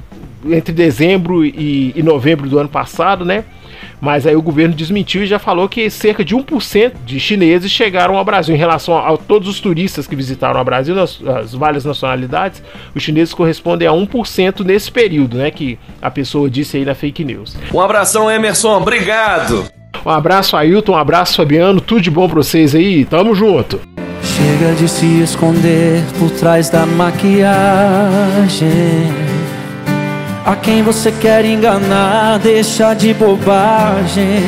entre 0.50 0.74
dezembro 0.74 1.44
e, 1.44 1.92
e 1.96 2.02
novembro 2.04 2.48
do 2.48 2.58
ano 2.60 2.70
passado, 2.70 3.26
né? 3.26 3.44
Mas 4.00 4.28
aí 4.28 4.36
o 4.36 4.42
governo 4.42 4.76
desmentiu 4.76 5.24
e 5.24 5.28
já 5.28 5.40
falou 5.40 5.68
que 5.68 5.90
cerca 5.90 6.24
de 6.24 6.36
1% 6.36 6.94
de 7.06 7.20
chineses 7.20 7.72
chegaram 7.72 8.18
ao 8.18 8.24
Brasil. 8.24 8.54
Em 8.56 8.58
relação 8.58 8.96
a, 8.96 9.14
a 9.14 9.18
todos 9.18 9.48
os 9.50 9.60
turistas 9.60 10.06
que 10.08 10.16
visitaram 10.16 10.62
o 10.62 10.64
Brasil, 10.64 10.94
nas, 10.94 11.20
as 11.26 11.54
várias 11.54 11.84
nacionalidades, 11.84 12.62
os 12.94 13.02
chineses 13.02 13.34
correspondem 13.34 13.88
a 13.88 13.92
1% 13.92 14.64
nesse 14.64 14.92
período, 14.92 15.38
né? 15.38 15.50
Que 15.50 15.80
a 16.02 16.12
pessoa 16.12 16.50
disse 16.50 16.78
aí 16.78 16.86
na 16.86 16.94
fake 16.94 17.24
news. 17.26 17.58
Um 17.74 17.82
abração, 17.82 18.30
Emerson. 18.30 18.78
Obrigado. 18.78 19.66
Um 20.06 20.10
abraço, 20.10 20.56
Ailton. 20.56 20.94
Um 20.94 20.98
abraço, 20.98 21.36
Fabiano. 21.36 21.82
Tudo 21.82 22.02
de 22.02 22.12
bom 22.12 22.28
pra 22.28 22.38
vocês 22.38 22.76
aí. 22.76 23.04
Tamo 23.04 23.34
junto. 23.34 23.82
Chega 24.24 24.74
de 24.76 24.88
se 24.88 25.22
esconder 25.22 26.04
por 26.20 26.30
trás 26.32 26.70
da 26.70 26.86
maquiagem. 26.86 27.28
A 30.48 30.56
quem 30.56 30.82
você 30.82 31.12
quer 31.12 31.44
enganar, 31.44 32.40
deixa 32.40 32.94
de 32.94 33.14
bobagem. 33.14 34.42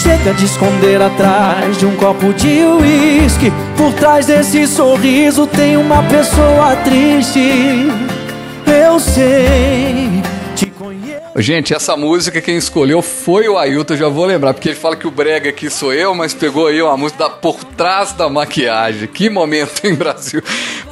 Chega 0.00 0.32
de 0.32 0.44
esconder 0.44 1.02
atrás 1.02 1.76
de 1.76 1.84
um 1.84 1.96
copo 1.96 2.32
de 2.34 2.62
uísque. 2.62 3.52
Por 3.76 3.92
trás 3.94 4.26
desse 4.26 4.64
sorriso 4.64 5.44
tem 5.44 5.76
uma 5.76 6.04
pessoa 6.04 6.76
triste. 6.84 7.90
Eu 8.64 9.00
sei 9.00 10.07
Gente, 11.40 11.72
essa 11.72 11.96
música 11.96 12.40
quem 12.40 12.56
escolheu 12.56 13.00
foi 13.00 13.48
o 13.48 13.56
Ailton, 13.56 13.94
já 13.94 14.08
vou 14.08 14.24
lembrar, 14.24 14.52
porque 14.52 14.70
ele 14.70 14.76
fala 14.76 14.96
que 14.96 15.06
o 15.06 15.10
brega 15.10 15.50
aqui 15.50 15.70
sou 15.70 15.94
eu, 15.94 16.12
mas 16.12 16.34
pegou 16.34 16.66
aí 16.66 16.82
uma 16.82 16.96
música 16.96 17.24
da 17.24 17.30
Por 17.30 17.62
Trás 17.62 18.12
da 18.12 18.28
Maquiagem. 18.28 19.06
Que 19.06 19.30
momento, 19.30 19.86
em 19.86 19.94
Brasil? 19.94 20.42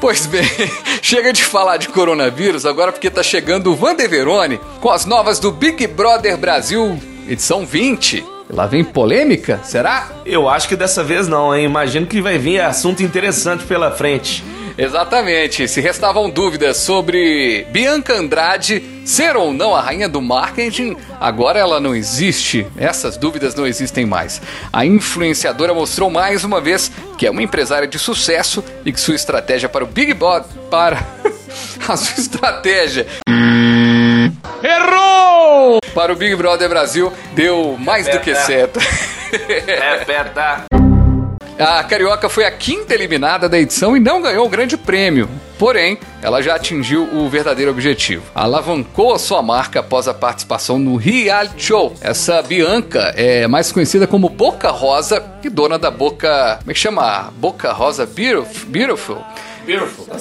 Pois 0.01 0.25
bem, 0.25 0.47
chega 1.03 1.33
de 1.33 1.43
falar 1.43 1.79
de 1.79 1.89
coronavírus, 1.89 2.65
agora 2.65 2.93
porque 2.93 3.11
tá 3.11 3.25
chegando 3.25 3.73
o 3.73 3.75
Vander 3.75 4.09
Verone 4.09 4.61
com 4.81 4.89
as 4.89 5.05
novas 5.05 5.41
do 5.41 5.51
Big 5.51 5.85
Brother 5.89 6.39
Brasil, 6.39 6.97
edição 7.29 7.67
20. 7.67 8.25
Lá 8.49 8.69
vem 8.69 8.85
polêmica, 8.85 9.61
será? 9.65 10.13
Eu 10.25 10.49
acho 10.49 10.69
que 10.69 10.77
dessa 10.77 11.03
vez 11.03 11.27
não, 11.27 11.53
hein? 11.53 11.65
Imagino 11.65 12.07
que 12.07 12.23
vai 12.23 12.39
vir 12.39 12.61
assunto 12.61 13.03
interessante 13.03 13.65
pela 13.65 13.91
frente. 13.91 14.45
Exatamente. 14.79 15.67
Se 15.67 15.81
restavam 15.81 16.29
dúvidas 16.29 16.77
sobre 16.77 17.67
Bianca 17.71 18.15
Andrade 18.15 18.83
ser 19.05 19.37
ou 19.37 19.53
não 19.53 19.75
a 19.75 19.81
rainha 19.81 20.09
do 20.09 20.21
marketing, 20.21 20.97
agora 21.21 21.59
ela 21.59 21.81
não 21.81 21.95
existe. 21.95 22.67
Essas 22.77 23.17
dúvidas 23.17 23.55
não 23.55 23.67
existem 23.67 24.05
mais. 24.05 24.43
A 24.73 24.85
influenciadora 24.85 25.73
mostrou 25.73 26.11
mais 26.11 26.45
uma 26.45 26.61
vez 26.61 26.91
que 27.17 27.27
é 27.27 27.31
uma 27.31 27.43
empresária 27.43 27.89
de 27.89 27.99
sucesso 27.99 28.63
e 28.85 28.93
que 28.93 29.01
sua 29.01 29.15
estratégia 29.15 29.69
para 29.69 29.85
o 29.85 29.87
Big 29.87 30.13
Brother 30.13 30.49
para 30.71 30.99
a 31.89 31.97
sua 31.97 32.21
estratégia 32.21 33.07
Errou! 34.63 35.79
Para 35.95 36.13
o 36.13 36.17
Big 36.17 36.35
Brother 36.35 36.69
Brasil 36.69 37.13
deu 37.35 37.77
mais 37.79 38.09
do 38.09 38.21
que 38.21 38.35
certo. 38.35 38.79
Repeta. 39.31 40.76
A 41.59 41.83
Carioca 41.83 42.29
foi 42.29 42.45
a 42.45 42.51
quinta 42.51 42.93
eliminada 42.93 43.49
da 43.49 43.59
edição 43.59 43.97
e 43.97 44.01
não 44.01 44.21
ganhou 44.21 44.45
o 44.45 44.49
grande 44.49 44.77
prêmio. 44.77 45.27
Porém, 45.59 45.99
ela 46.21 46.43
já 46.43 46.55
atingiu 46.55 47.09
o 47.15 47.31
verdadeiro 47.31 47.71
objetivo. 47.71 48.25
Alavancou 48.35 49.15
a 49.15 49.19
sua 49.19 49.41
marca 49.43 49.81
após 49.81 50.07
a 50.07 50.13
participação 50.13 50.79
no 50.79 50.97
reality 50.97 51.65
show. 51.65 51.95
Essa 52.03 52.43
Bianca 52.43 53.15
é 53.17 53.47
mais 53.47 53.73
conhecida 53.73 54.07
como 54.07 54.29
Boca 54.29 54.71
Rosa 54.71 55.25
e 55.43 55.49
dona 55.49 55.79
da 55.79 55.91
Boca. 55.91 56.59
Como 56.59 56.71
é 56.71 56.75
que 56.75 56.81
chama? 56.81 57.33
Boca 57.39 57.73
Rosa 57.73 58.05
Beautiful? 58.05 58.69
Beautiful. 58.69 59.25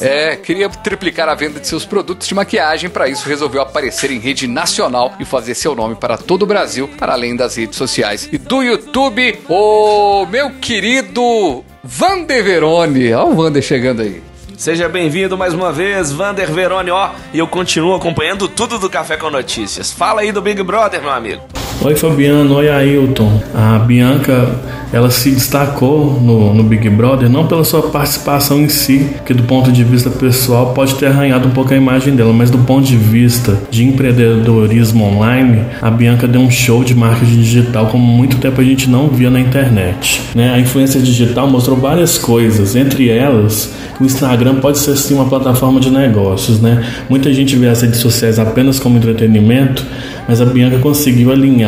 É, 0.01 0.35
queria 0.35 0.69
triplicar 0.69 1.29
a 1.29 1.35
venda 1.35 1.59
de 1.59 1.67
seus 1.67 1.85
produtos 1.85 2.27
de 2.27 2.33
maquiagem, 2.33 2.89
para 2.89 3.07
isso 3.07 3.27
resolveu 3.27 3.61
aparecer 3.61 4.11
em 4.11 4.19
rede 4.19 4.47
nacional 4.47 5.13
e 5.19 5.25
fazer 5.25 5.55
seu 5.55 5.75
nome 5.75 5.95
para 5.95 6.17
todo 6.17 6.43
o 6.43 6.45
Brasil, 6.45 6.89
para 6.97 7.13
além 7.13 7.35
das 7.35 7.55
redes 7.55 7.77
sociais 7.77 8.27
e 8.31 8.37
do 8.37 8.61
YouTube. 8.61 9.39
O 9.47 10.25
meu 10.25 10.51
querido 10.59 11.63
Vander 11.83 12.43
Verone. 12.43 13.13
Olha 13.13 13.25
o 13.25 13.35
Vander 13.35 13.61
chegando 13.61 14.01
aí. 14.01 14.21
Seja 14.57 14.87
bem-vindo 14.87 15.37
mais 15.37 15.53
uma 15.53 15.71
vez, 15.71 16.11
Vander 16.11 16.49
Verone, 16.51 16.89
ó, 16.89 17.11
e 17.33 17.39
eu 17.39 17.47
continuo 17.47 17.93
acompanhando 17.93 18.47
tudo 18.47 18.79
do 18.79 18.89
Café 18.89 19.17
com 19.17 19.29
Notícias. 19.29 19.91
Fala 19.91 20.21
aí 20.21 20.31
do 20.31 20.41
Big 20.41 20.63
Brother, 20.63 21.01
meu 21.01 21.11
amigo. 21.11 21.41
Oi 21.81 21.95
Fabiano, 21.95 22.55
oi 22.55 22.69
Ailton. 22.69 23.41
A 23.53 23.77
Bianca, 23.77 24.49
ela 24.91 25.11
se 25.11 25.29
destacou 25.29 26.19
no, 26.19 26.53
no, 26.53 26.63
Big 26.63 26.89
Brother 26.89 27.29
não 27.29 27.45
pela 27.45 27.63
sua 27.63 27.83
participação 27.83 28.61
em 28.61 28.69
si, 28.69 29.09
que 29.25 29.33
do 29.33 29.43
ponto 29.43 29.71
de 29.71 29.83
vista 29.83 30.09
pessoal 30.09 30.73
pode 30.73 30.95
ter 30.95 31.07
arranhado 31.07 31.47
um 31.47 31.51
pouco 31.51 31.73
a 31.73 31.77
imagem 31.77 32.15
dela, 32.15 32.33
mas 32.33 32.49
do 32.49 32.57
ponto 32.59 32.87
de 32.87 32.95
vista 32.95 33.59
de 33.69 33.83
empreendedorismo 33.83 35.03
online, 35.03 35.63
a 35.81 35.91
Bianca 35.91 36.27
deu 36.27 36.41
um 36.41 36.49
show 36.49 36.83
de 36.83 36.95
marketing 36.95 37.41
digital 37.41 37.87
como 37.87 38.03
muito 38.03 38.37
tempo 38.37 38.61
a 38.61 38.63
gente 38.63 38.89
não 38.89 39.09
via 39.09 39.29
na 39.29 39.39
internet. 39.39 40.21
Né? 40.33 40.53
A 40.53 40.59
influência 40.59 40.99
digital 40.99 41.47
mostrou 41.47 41.77
várias 41.77 42.17
coisas, 42.17 42.75
entre 42.75 43.09
elas 43.09 43.71
o 43.99 44.03
Instagram 44.03 44.55
pode 44.55 44.79
ser 44.79 44.95
sim 44.97 45.13
uma 45.13 45.25
plataforma 45.25 45.79
de 45.79 45.89
negócios, 45.89 46.59
né? 46.59 46.85
Muita 47.09 47.33
gente 47.33 47.55
vê 47.55 47.69
as 47.69 47.81
redes 47.81 47.99
sociais 47.99 48.37
apenas 48.39 48.79
como 48.79 48.97
entretenimento, 48.97 49.85
mas 50.27 50.41
a 50.41 50.45
Bianca 50.45 50.79
conseguiu 50.79 51.31
alinhar 51.31 51.64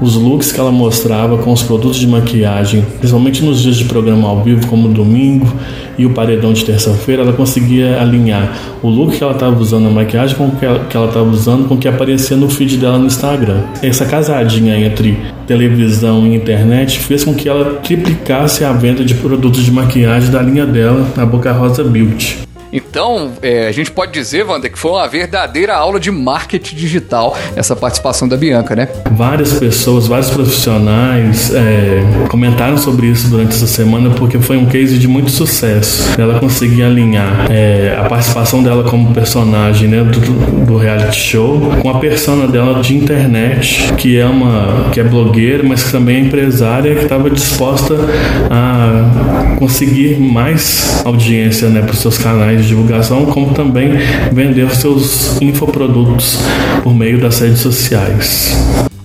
os 0.00 0.14
looks 0.14 0.52
que 0.52 0.60
ela 0.60 0.70
mostrava 0.70 1.38
com 1.38 1.52
os 1.52 1.62
produtos 1.62 1.98
de 1.98 2.06
maquiagem, 2.06 2.84
principalmente 2.98 3.42
nos 3.44 3.60
dias 3.60 3.76
de 3.76 3.84
programa 3.84 4.28
ao 4.28 4.42
vivo, 4.42 4.66
como 4.68 4.88
domingo 4.88 5.52
e 5.98 6.06
o 6.06 6.10
paredão 6.10 6.52
de 6.52 6.64
terça-feira, 6.64 7.22
ela 7.22 7.32
conseguia 7.32 8.00
alinhar 8.00 8.56
o 8.82 8.88
look 8.88 9.16
que 9.16 9.22
ela 9.22 9.32
estava 9.32 9.60
usando 9.60 9.84
na 9.84 9.90
maquiagem 9.90 10.36
com 10.36 10.46
o 10.46 10.52
que 10.52 10.64
ela 10.64 11.08
estava 11.08 11.28
usando 11.28 11.66
com 11.66 11.74
o 11.74 11.78
que 11.78 11.88
aparecia 11.88 12.36
no 12.36 12.48
feed 12.48 12.76
dela 12.76 12.98
no 12.98 13.06
Instagram. 13.06 13.62
Essa 13.82 14.06
casadinha 14.06 14.78
entre 14.78 15.18
televisão 15.46 16.26
e 16.26 16.36
internet 16.36 17.00
fez 17.00 17.24
com 17.24 17.34
que 17.34 17.48
ela 17.48 17.80
triplicasse 17.82 18.64
a 18.64 18.72
venda 18.72 19.04
de 19.04 19.14
produtos 19.14 19.64
de 19.64 19.72
maquiagem 19.72 20.30
da 20.30 20.40
linha 20.40 20.66
dela, 20.66 21.08
a 21.16 21.26
Boca 21.26 21.50
Rosa 21.52 21.82
Beauty. 21.82 22.47
Então, 22.72 23.32
é, 23.42 23.68
a 23.68 23.72
gente 23.72 23.90
pode 23.90 24.12
dizer, 24.12 24.44
Wander, 24.44 24.70
que 24.70 24.78
foi 24.78 24.92
uma 24.92 25.06
verdadeira 25.06 25.74
aula 25.74 25.98
de 25.98 26.10
marketing 26.10 26.76
digital 26.76 27.36
essa 27.56 27.74
participação 27.74 28.28
da 28.28 28.36
Bianca, 28.36 28.76
né? 28.76 28.88
Várias 29.12 29.54
pessoas, 29.54 30.06
vários 30.06 30.30
profissionais 30.30 31.52
é, 31.54 32.02
comentaram 32.28 32.76
sobre 32.76 33.06
isso 33.06 33.28
durante 33.28 33.54
essa 33.54 33.66
semana 33.66 34.10
porque 34.10 34.38
foi 34.38 34.56
um 34.56 34.66
case 34.66 34.98
de 34.98 35.08
muito 35.08 35.30
sucesso. 35.30 36.08
Ela 36.18 36.38
conseguia 36.38 36.86
alinhar 36.86 37.46
é, 37.50 37.96
a 37.98 38.04
participação 38.04 38.62
dela 38.62 38.84
como 38.84 39.12
personagem 39.12 39.88
né, 39.88 40.02
do, 40.02 40.64
do 40.64 40.76
reality 40.76 41.16
show 41.16 41.60
com 41.82 41.90
a 41.90 41.98
persona 41.98 42.46
dela 42.46 42.80
de 42.80 42.96
internet, 42.96 43.92
que 43.94 44.18
é 44.18 44.26
uma 44.26 44.90
que 44.92 45.00
é 45.00 45.04
blogueira, 45.04 45.62
mas 45.62 45.84
que 45.84 45.92
também 45.92 46.16
é 46.16 46.20
empresária, 46.20 46.94
que 46.94 47.02
estava 47.02 47.30
disposta 47.30 47.94
a 48.50 49.56
conseguir 49.58 50.18
mais 50.18 51.02
audiência 51.04 51.68
né, 51.68 51.82
para 51.82 51.92
os 51.92 51.98
seus 51.98 52.18
canais 52.18 52.57
de 52.62 52.68
divulgação, 52.68 53.26
como 53.26 53.54
também 53.54 53.92
vender 54.32 54.64
os 54.64 54.78
seus 54.78 55.40
infoprodutos 55.40 56.38
por 56.82 56.94
meio 56.94 57.20
das 57.20 57.40
redes 57.40 57.60
sociais. 57.60 58.56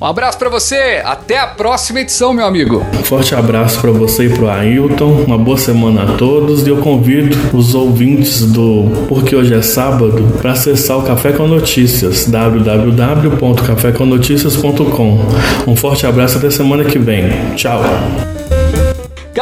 Um 0.04 0.06
abraço 0.06 0.38
para 0.38 0.50
você, 0.50 1.02
até 1.06 1.40
a 1.40 1.48
próxima 1.48 2.02
edição, 2.02 2.34
meu 2.34 2.46
amigo. 2.46 2.86
Um 2.94 3.04
forte 3.04 3.34
abraço 3.34 3.80
para 3.80 3.90
você 3.90 4.26
e 4.26 4.30
pro 4.30 4.50
Ailton, 4.50 5.24
uma 5.26 5.38
boa 5.38 5.58
semana 5.58 6.04
a 6.04 6.18
todos 6.18 6.68
e 6.68 6.70
eu 6.70 6.82
convido 6.82 7.34
os 7.58 7.74
ouvintes 7.74 8.42
do 8.42 8.92
Porque 9.08 9.34
Hoje 9.34 9.54
é 9.54 9.62
Sábado 9.62 10.40
para 10.42 10.52
acessar 10.52 10.98
o 10.98 11.04
Café 11.04 11.32
com 11.32 11.48
Notícias, 11.48 12.26
www.cafécomnoticias.com. 12.26 15.20
Um 15.66 15.76
forte 15.78 16.06
abraço 16.06 16.38
até 16.38 16.52
semana 16.52 16.84
que 16.84 17.00
vem. 17.00 17.30
Tchau. 17.56 17.82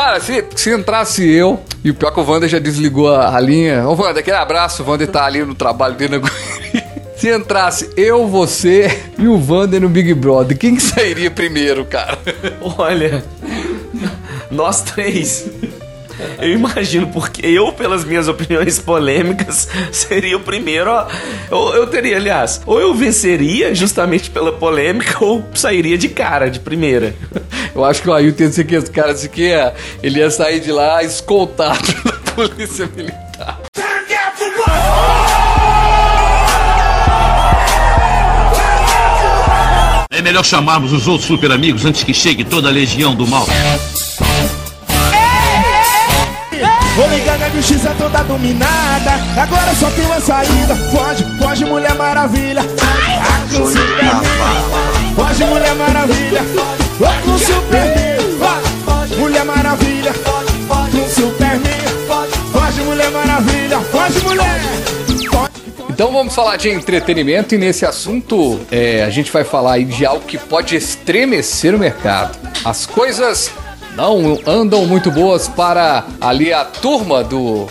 Cara, 0.03 0.19
se, 0.19 0.43
se 0.55 0.73
entrasse 0.73 1.23
eu, 1.23 1.59
e 1.83 1.91
o 1.91 1.93
pior 1.93 2.09
que 2.09 2.19
o 2.19 2.23
Wander 2.23 2.49
já 2.49 2.57
desligou 2.57 3.13
a, 3.13 3.37
a 3.37 3.39
linha. 3.39 3.87
Ô, 3.87 3.93
Wander, 3.93 4.17
aquele 4.17 4.35
abraço, 4.35 4.81
o 4.81 4.89
Wander 4.89 5.07
tá 5.07 5.23
ali 5.23 5.45
no 5.45 5.53
trabalho 5.53 5.93
dele 5.93 6.17
na 6.17 6.27
Se 7.15 7.29
entrasse 7.29 7.87
eu, 7.95 8.25
você 8.27 8.99
e 9.19 9.27
o 9.27 9.39
Wander 9.39 9.79
no 9.79 9.87
Big 9.87 10.11
Brother, 10.15 10.57
quem 10.57 10.75
que 10.75 10.81
sairia 10.81 11.29
primeiro, 11.29 11.85
cara? 11.85 12.17
Olha, 12.79 13.23
nós 14.49 14.81
três. 14.81 15.47
Eu 16.39 16.49
imagino, 16.49 17.05
porque 17.07 17.45
eu, 17.45 17.71
pelas 17.71 18.03
minhas 18.03 18.27
opiniões 18.27 18.79
polêmicas, 18.79 19.67
seria 19.93 20.35
o 20.35 20.39
primeiro. 20.39 20.89
Ó, 21.51 21.75
eu 21.75 21.85
teria, 21.85 22.17
aliás, 22.17 22.59
ou 22.65 22.81
eu 22.81 22.91
venceria 22.95 23.75
justamente 23.75 24.31
pela 24.31 24.51
polêmica, 24.51 25.23
ou 25.23 25.45
sairia 25.53 25.95
de 25.95 26.09
cara, 26.09 26.49
de 26.49 26.59
primeira. 26.59 27.13
Eu 27.73 27.85
acho 27.85 28.01
que 28.01 28.09
o 28.09 28.13
Ailton 28.13 28.43
ia 28.43 28.51
ser 28.51 28.65
que 28.65 28.75
esse 28.75 28.91
cara 28.91 29.13
que 29.13 29.43
ia, 29.43 29.73
ele 30.03 30.19
ia 30.19 30.29
sair 30.29 30.59
de 30.59 30.71
lá 30.71 31.01
escoltado 31.03 31.79
da 32.03 32.31
polícia 32.33 32.89
militar. 32.95 33.61
É 40.09 40.21
melhor 40.21 40.43
chamarmos 40.43 40.91
os 40.91 41.07
outros 41.07 41.25
super 41.25 41.51
amigos 41.51 41.85
antes 41.85 42.03
que 42.03 42.13
chegue 42.13 42.43
toda 42.43 42.67
a 42.67 42.71
legião 42.71 43.15
do 43.15 43.25
mal. 43.25 43.47
Vou 46.95 47.09
ligar 47.09 47.39
na 47.39 47.49
justiça 47.49 47.95
toda 47.97 48.21
dominada. 48.23 49.13
Agora 49.41 49.73
só 49.73 49.89
tem 49.91 50.05
uma 50.05 50.19
saída. 50.19 50.75
Foge, 50.91 51.25
foge, 51.39 51.65
Mulher 51.65 51.95
Maravilha. 51.95 52.61
Foge, 55.15 55.45
Mulher 55.45 55.75
Maravilha. 55.75 56.80
Superman. 57.37 58.21
Mulher 59.17 59.45
Maravilha. 59.45 60.13
Superman. 61.09 61.61
Mulher 62.85 63.11
Maravilha. 63.11 63.79
Mulher. 64.23 64.61
Então 65.89 66.11
vamos 66.11 66.33
falar 66.33 66.57
de 66.57 66.69
entretenimento 66.69 67.53
e 67.53 67.57
nesse 67.57 67.85
assunto 67.85 68.59
é, 68.71 69.03
a 69.03 69.09
gente 69.09 69.31
vai 69.31 69.43
falar 69.43 69.73
aí 69.73 69.85
de 69.85 70.05
algo 70.05 70.25
que 70.25 70.37
pode 70.37 70.75
estremecer 70.75 71.75
o 71.75 71.79
mercado. 71.79 72.37
As 72.65 72.85
coisas 72.85 73.51
não 73.95 74.39
andam 74.45 74.85
muito 74.85 75.11
boas 75.11 75.47
para 75.47 76.05
ali 76.19 76.53
a 76.53 76.65
turma 76.65 77.23
do 77.23 77.67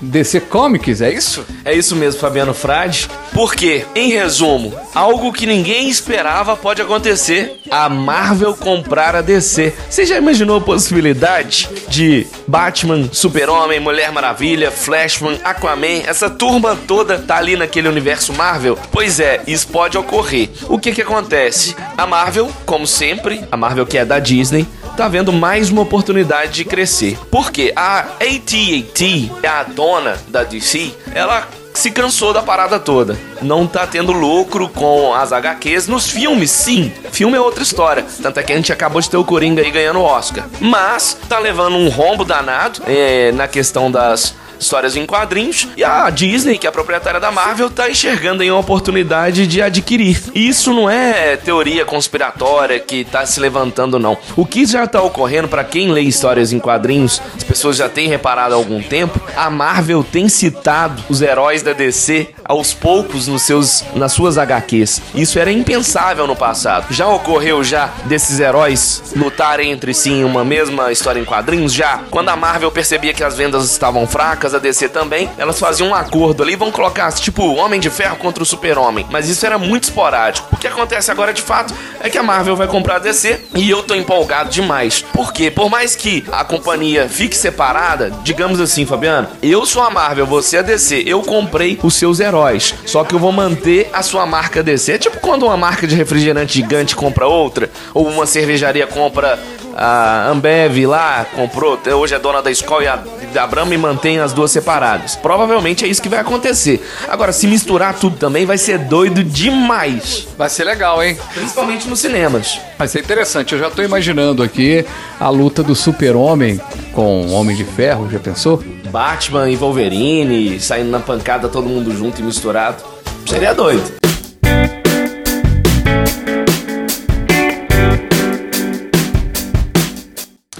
DC 0.00 0.40
Comics, 0.42 1.00
é 1.00 1.12
isso? 1.12 1.44
É 1.66 1.74
isso 1.74 1.96
mesmo, 1.96 2.20
Fabiano 2.20 2.54
Frade. 2.54 3.08
Porque, 3.34 3.84
em 3.92 4.12
resumo, 4.12 4.72
algo 4.94 5.32
que 5.32 5.44
ninguém 5.44 5.88
esperava 5.88 6.56
pode 6.56 6.80
acontecer: 6.80 7.60
a 7.68 7.88
Marvel 7.88 8.54
comprar 8.54 9.16
a 9.16 9.20
DC. 9.20 9.74
Você 9.90 10.06
já 10.06 10.16
imaginou 10.16 10.58
a 10.58 10.60
possibilidade 10.60 11.68
de 11.88 12.24
Batman, 12.46 13.08
Super-Homem, 13.12 13.80
Mulher 13.80 14.12
Maravilha, 14.12 14.70
Flashman, 14.70 15.40
Aquaman, 15.42 16.04
essa 16.06 16.30
turma 16.30 16.78
toda 16.86 17.18
tá 17.18 17.38
ali 17.38 17.56
naquele 17.56 17.88
universo 17.88 18.32
Marvel? 18.32 18.78
Pois 18.92 19.18
é, 19.18 19.42
isso 19.48 19.66
pode 19.66 19.98
ocorrer. 19.98 20.48
O 20.68 20.78
que 20.78 20.92
que 20.92 21.02
acontece? 21.02 21.74
A 21.98 22.06
Marvel, 22.06 22.48
como 22.64 22.86
sempre, 22.86 23.44
a 23.50 23.56
Marvel 23.56 23.84
que 23.84 23.98
é 23.98 24.04
da 24.04 24.20
Disney, 24.20 24.68
tá 24.96 25.08
vendo 25.08 25.32
mais 25.32 25.68
uma 25.68 25.82
oportunidade 25.82 26.52
de 26.52 26.64
crescer. 26.64 27.18
Porque 27.30 27.72
a 27.74 28.06
AT&T, 28.20 29.30
a 29.46 29.64
dona 29.64 30.16
da 30.28 30.44
DC, 30.44 30.92
ela 31.12 31.46
se 31.76 31.90
cansou 31.90 32.32
da 32.32 32.42
parada 32.42 32.78
toda. 32.80 33.18
Não 33.42 33.66
tá 33.66 33.86
tendo 33.86 34.12
lucro 34.12 34.68
com 34.68 35.14
as 35.14 35.32
HQs 35.32 35.86
nos 35.88 36.10
filmes, 36.10 36.50
sim. 36.50 36.92
Filme 37.12 37.36
é 37.36 37.40
outra 37.40 37.62
história. 37.62 38.04
Tanto 38.22 38.40
é 38.40 38.42
que 38.42 38.52
a 38.52 38.56
gente 38.56 38.72
acabou 38.72 39.00
de 39.00 39.10
ter 39.10 39.16
o 39.16 39.24
Coringa 39.24 39.62
aí 39.62 39.70
ganhando 39.70 40.00
o 40.00 40.04
Oscar. 40.04 40.46
Mas 40.60 41.16
tá 41.28 41.38
levando 41.38 41.76
um 41.76 41.88
rombo 41.88 42.24
danado 42.24 42.80
é, 42.86 43.30
na 43.32 43.46
questão 43.46 43.90
das 43.90 44.34
histórias 44.58 44.96
em 44.96 45.06
quadrinhos, 45.06 45.68
e 45.76 45.84
a 45.84 46.08
Disney, 46.10 46.58
que 46.58 46.66
é 46.66 46.70
a 46.70 46.72
proprietária 46.72 47.20
da 47.20 47.30
Marvel, 47.30 47.70
tá 47.70 47.90
enxergando 47.90 48.42
aí 48.42 48.50
uma 48.50 48.60
oportunidade 48.60 49.46
de 49.46 49.62
adquirir. 49.62 50.20
E 50.34 50.48
isso 50.48 50.72
não 50.72 50.88
é 50.88 51.36
teoria 51.36 51.84
conspiratória 51.84 52.78
que 52.78 53.04
tá 53.04 53.24
se 53.26 53.40
levantando, 53.40 53.98
não. 53.98 54.16
O 54.36 54.46
que 54.46 54.64
já 54.66 54.86
tá 54.86 55.00
ocorrendo, 55.02 55.48
para 55.48 55.64
quem 55.64 55.90
lê 55.90 56.02
histórias 56.02 56.52
em 56.52 56.58
quadrinhos, 56.58 57.20
as 57.36 57.44
pessoas 57.44 57.76
já 57.76 57.88
têm 57.88 58.08
reparado 58.08 58.54
há 58.54 58.56
algum 58.56 58.82
tempo, 58.82 59.20
a 59.36 59.50
Marvel 59.50 60.04
tem 60.04 60.28
citado 60.28 61.02
os 61.08 61.22
heróis 61.22 61.62
da 61.62 61.72
DC 61.72 62.34
aos 62.44 62.72
poucos 62.72 63.26
nos 63.26 63.42
seus, 63.42 63.84
nas 63.94 64.12
suas 64.12 64.38
HQs. 64.38 65.02
Isso 65.14 65.38
era 65.38 65.50
impensável 65.50 66.26
no 66.26 66.36
passado. 66.36 66.92
Já 66.92 67.06
ocorreu 67.08 67.62
já 67.64 67.90
desses 68.04 68.40
heróis 68.40 69.02
lutarem 69.16 69.72
entre 69.72 69.92
si 69.92 70.10
em 70.10 70.24
uma 70.24 70.44
mesma 70.44 70.92
história 70.92 71.20
em 71.20 71.24
quadrinhos? 71.24 71.72
Já. 71.72 72.00
Quando 72.10 72.28
a 72.28 72.36
Marvel 72.36 72.70
percebia 72.70 73.12
que 73.12 73.24
as 73.24 73.36
vendas 73.36 73.70
estavam 73.70 74.06
fracas, 74.06 74.45
a 74.54 74.58
DC 74.58 74.88
também, 74.88 75.30
elas 75.38 75.58
faziam 75.58 75.88
um 75.88 75.94
acordo 75.94 76.42
ali, 76.42 76.56
vão 76.56 76.70
colocar 76.70 77.10
tipo 77.12 77.54
Homem 77.54 77.80
de 77.80 77.90
Ferro 77.90 78.16
contra 78.16 78.42
o 78.42 78.46
Super-Homem. 78.46 79.06
Mas 79.10 79.28
isso 79.28 79.44
era 79.46 79.58
muito 79.58 79.84
esporádico. 79.84 80.48
O 80.52 80.56
que 80.56 80.66
acontece 80.66 81.10
agora 81.10 81.32
de 81.32 81.42
fato 81.42 81.74
é 82.00 82.08
que 82.10 82.18
a 82.18 82.22
Marvel 82.22 82.56
vai 82.56 82.66
comprar 82.66 82.96
a 82.96 82.98
DC 82.98 83.40
e 83.54 83.70
eu 83.70 83.82
tô 83.82 83.94
empolgado 83.94 84.50
demais. 84.50 85.02
Por 85.12 85.32
quê? 85.32 85.50
Por 85.50 85.70
mais 85.70 85.96
que 85.96 86.24
a 86.30 86.44
companhia 86.44 87.08
fique 87.08 87.36
separada, 87.36 88.12
digamos 88.22 88.60
assim, 88.60 88.84
Fabiano, 88.84 89.28
eu 89.42 89.64
sou 89.66 89.82
a 89.82 89.90
Marvel, 89.90 90.26
você 90.26 90.56
é 90.56 90.60
a 90.60 90.62
DC, 90.62 91.04
eu 91.06 91.22
comprei 91.22 91.78
os 91.82 91.94
seus 91.94 92.20
heróis. 92.20 92.74
Só 92.84 93.04
que 93.04 93.14
eu 93.14 93.18
vou 93.18 93.32
manter 93.32 93.88
a 93.92 94.02
sua 94.02 94.26
marca 94.26 94.62
DC. 94.62 94.92
É 94.92 94.98
tipo 94.98 95.18
quando 95.20 95.46
uma 95.46 95.56
marca 95.56 95.86
de 95.86 95.94
refrigerante 95.94 96.54
gigante 96.54 96.96
compra 96.96 97.26
outra, 97.26 97.70
ou 97.94 98.06
uma 98.06 98.26
cervejaria 98.26 98.86
compra 98.86 99.38
a 99.76 100.28
Ambev 100.30 100.86
lá, 100.86 101.26
comprou, 101.34 101.78
hoje 101.98 102.14
é 102.14 102.18
dona 102.18 102.40
da 102.40 102.50
escola 102.50 102.82
e 102.82 102.88
a, 102.88 102.98
da 103.36 103.46
Brahma 103.46 103.74
e 103.74 103.78
mantém 103.78 104.18
as 104.18 104.32
duas 104.32 104.50
separadas. 104.50 105.14
Provavelmente 105.14 105.84
é 105.84 105.88
isso 105.88 106.00
que 106.00 106.08
vai 106.08 106.20
acontecer. 106.20 106.82
Agora, 107.06 107.34
se 107.34 107.46
misturar 107.46 107.92
tudo 107.92 108.16
também, 108.16 108.46
vai 108.46 108.56
ser 108.56 108.78
doido 108.78 109.22
demais. 109.22 110.26
Vai 110.38 110.48
ser 110.48 110.64
legal, 110.64 111.02
hein? 111.02 111.18
Principalmente 111.34 111.86
nos 111.86 112.00
cinemas. 112.00 112.58
Vai 112.78 112.88
ser 112.88 113.00
interessante. 113.00 113.52
Eu 113.52 113.58
já 113.58 113.68
tô 113.68 113.82
imaginando 113.82 114.42
aqui 114.42 114.86
a 115.20 115.28
luta 115.28 115.62
do 115.62 115.74
Super-Homem 115.74 116.58
com 116.94 117.26
o 117.26 117.32
Homem 117.32 117.54
de 117.54 117.64
Ferro, 117.64 118.08
já 118.10 118.18
pensou? 118.18 118.64
Batman 118.90 119.50
e 119.50 119.56
Wolverine 119.56 120.58
saindo 120.58 120.90
na 120.90 121.00
pancada 121.00 121.46
todo 121.46 121.68
mundo 121.68 121.94
junto 121.94 122.22
e 122.22 122.24
misturado. 122.24 122.82
Seria 123.26 123.52
doido. 123.52 124.15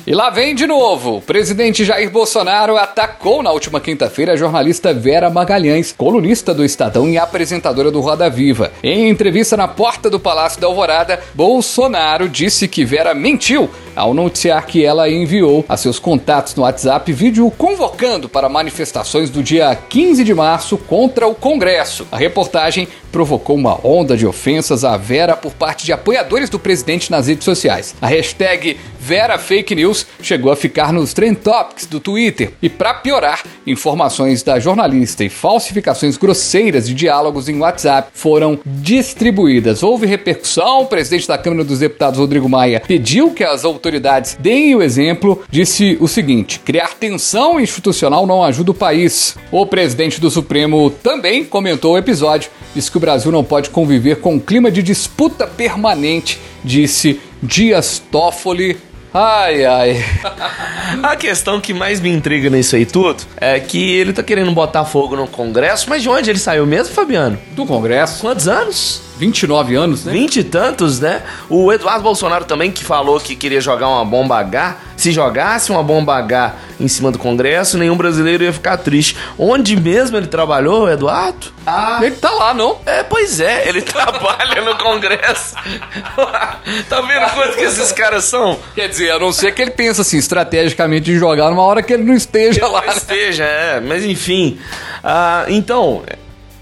E 0.07 0.14
lá 0.14 0.31
vem 0.31 0.55
de 0.55 0.69
novo. 0.69 1.16
O 1.16 1.21
presidente 1.21 1.85
Jair 1.85 2.09
Bolsonaro 2.09 2.77
atacou 2.77 3.42
na 3.42 3.51
última 3.51 3.81
quinta-feira 3.81 4.35
a 4.35 4.37
jornalista 4.37 4.95
Vera 4.95 5.29
Magalhães, 5.29 5.90
colunista 5.90 6.55
do 6.55 6.64
Estadão 6.64 7.09
e 7.09 7.19
apresentadora 7.19 7.90
do 7.90 8.01
Roda 8.01 8.31
Viva. 8.31 8.71
Em 8.85 9.09
entrevista 9.09 9.57
na 9.57 9.66
porta 9.66 10.09
do 10.09 10.21
Palácio 10.21 10.61
da 10.61 10.69
Alvorada, 10.69 11.19
Bolsonaro 11.35 12.29
disse 12.29 12.69
que 12.69 12.85
Vera 12.85 13.14
mentiu 13.14 13.69
ao 13.97 14.14
noticiar 14.14 14.64
que 14.66 14.85
ela 14.85 15.11
enviou 15.11 15.64
a 15.69 15.77
seus 15.77 15.99
contatos 15.99 16.55
no 16.55 16.62
WhatsApp 16.62 17.12
vídeo 17.12 17.51
convocando 17.59 18.29
para 18.29 18.49
manifestações 18.49 19.29
do 19.29 19.42
dia 19.42 19.77
15 19.88 20.23
de 20.23 20.35
março 20.35 20.79
contra 20.79 21.27
o 21.27 21.35
Congresso. 21.35 22.07
A 22.12 22.16
reportagem 22.16 22.87
provocou 23.17 23.57
uma 23.57 23.81
onda 23.83 24.15
de 24.15 24.27
ofensas 24.27 24.85
à 24.85 24.95
Vera 24.99 25.35
por 25.35 25.55
parte 25.55 25.87
de 25.87 25.93
apoiadores 25.93 26.51
do 26.51 26.59
presidente 26.59 27.11
nas 27.11 27.29
redes 27.29 27.47
sociais. 27.47 27.95
A 27.99 28.09
hashtag 28.09 28.77
Vera 29.01 29.39
Fake 29.39 29.75
News 29.75 30.07
chegou 30.21 30.53
a 30.53 30.57
ficar 30.57 30.93
nos 30.93 31.15
Trend 31.15 31.37
Topics 31.37 31.87
do 31.87 31.99
Twitter. 31.99 32.53
E 32.61 32.69
para 32.69 32.93
piorar, 32.93 33.43
informações 33.67 34.43
da 34.43 34.59
jornalista 34.59 35.25
e 35.25 35.31
falsificações 35.31 36.19
grosseiras 36.19 36.87
de 36.87 36.93
diálogos 36.93 37.49
em 37.49 37.59
WhatsApp 37.59 38.11
foram 38.13 38.59
distribuídas. 38.67 39.83
Houve 39.83 40.07
repercussão, 40.07 40.83
o 40.83 40.87
presidente 40.87 41.27
da 41.27 41.39
Câmara 41.39 41.65
dos 41.65 41.79
Deputados, 41.79 42.19
Rodrigo 42.19 42.51
Maia, 42.51 42.83
pediu 42.87 43.31
que 43.31 43.45
as 43.45 43.65
autoridades 43.65 44.37
deem 44.39 44.75
o 44.75 44.83
exemplo, 44.83 45.43
disse 45.49 45.97
o 46.01 46.09
seguinte: 46.09 46.59
criar 46.59 46.95
tensão 47.01 47.59
institucional 47.59 48.27
não 48.27 48.43
ajuda 48.43 48.73
o 48.73 48.75
país. 48.75 49.39
O 49.51 49.65
presidente 49.65 50.21
do 50.21 50.31
Supremo 50.31 50.91
também 50.91 51.45
comentou 51.45 51.95
o 51.95 51.99
episódio, 51.99 52.51
disse 52.77 52.91
que 52.91 52.99
o 52.99 53.01
Brasil 53.01 53.33
não 53.33 53.43
pode 53.43 53.71
conviver 53.71 54.17
com 54.17 54.35
um 54.35 54.39
clima 54.39 54.71
de 54.71 54.83
disputa 54.83 55.47
permanente, 55.47 56.39
disse 56.62 57.19
Dias 57.43 58.03
Toffoli 58.12 58.77
Ai, 59.19 59.65
ai. 59.65 60.05
A 61.03 61.17
questão 61.17 61.59
que 61.59 61.73
mais 61.73 62.01
me 62.01 62.11
intriga 62.11 62.51
nisso 62.51 62.77
aí 62.77 62.85
tudo 62.85 63.23
é 63.39 63.59
que 63.59 63.93
ele 63.93 64.12
tá 64.12 64.23
querendo 64.23 64.53
botar 64.53 64.85
fogo 64.85 65.17
no 65.17 65.27
Congresso, 65.27 65.89
mas 65.89 66.03
de 66.03 66.09
onde 66.11 66.29
ele 66.29 66.39
saiu 66.39 66.67
mesmo, 66.67 66.93
Fabiano? 66.93 67.39
Do 67.53 67.65
Congresso. 67.65 68.21
Quantos 68.21 68.47
anos? 68.47 69.01
29 69.17 69.75
anos, 69.75 70.05
né? 70.05 70.12
20 70.12 70.37
e 70.37 70.45
tantos, 70.45 71.01
né? 71.01 71.23
O 71.49 71.73
Eduardo 71.73 72.03
Bolsonaro 72.03 72.45
também 72.45 72.71
que 72.71 72.85
falou 72.85 73.19
que 73.19 73.35
queria 73.35 73.61
jogar 73.61 73.89
uma 73.89 74.05
bomba 74.05 74.37
H. 74.39 74.77
Se 75.07 75.12
jogasse 75.12 75.71
uma 75.71 75.85
bomba 75.85 76.16
H 76.16 76.57
em 76.81 76.88
cima 76.88 77.12
do 77.12 77.19
Congresso, 77.21 77.79
nenhum 77.79 77.97
brasileiro 77.97 78.42
ia 78.42 78.53
ficar 78.53 78.77
triste. 78.77 79.16
Onde 79.38 79.77
mesmo 79.77 80.16
ele 80.16 80.27
trabalhou, 80.27 80.90
Eduardo? 80.90 81.47
Ah, 81.64 82.01
ele 82.03 82.16
tá 82.16 82.29
lá, 82.33 82.53
não? 82.53 82.81
É, 82.85 83.05
pois 83.05 83.38
é, 83.38 83.69
ele 83.69 83.83
trabalha 83.87 84.62
no 84.62 84.77
Congresso. 84.77 85.55
tá 86.90 87.01
vendo 87.03 87.35
quanto 87.35 87.57
que 87.57 87.62
esses 87.62 87.92
caras 87.92 88.25
são? 88.25 88.59
Quer 88.75 88.88
dizer, 88.88 89.12
a 89.12 89.19
não 89.21 89.33
ser 89.33 89.55
que 89.55 89.62
ele 89.62 89.71
pense 89.71 90.01
assim, 90.01 90.19
estrategicamente, 90.19 91.05
de 91.05 91.16
jogar 91.21 91.51
numa 91.51 91.62
hora 91.62 91.85
que 91.85 91.92
ele 91.92 92.03
não 92.03 92.14
esteja 92.14 92.64
ele 92.64 92.73
lá. 92.73 92.81
Não 92.81 92.88
né? 92.88 92.95
esteja, 92.97 93.45
é. 93.45 93.79
Mas 93.79 94.05
enfim. 94.05 94.59
Ah, 95.05 95.45
então, 95.47 96.03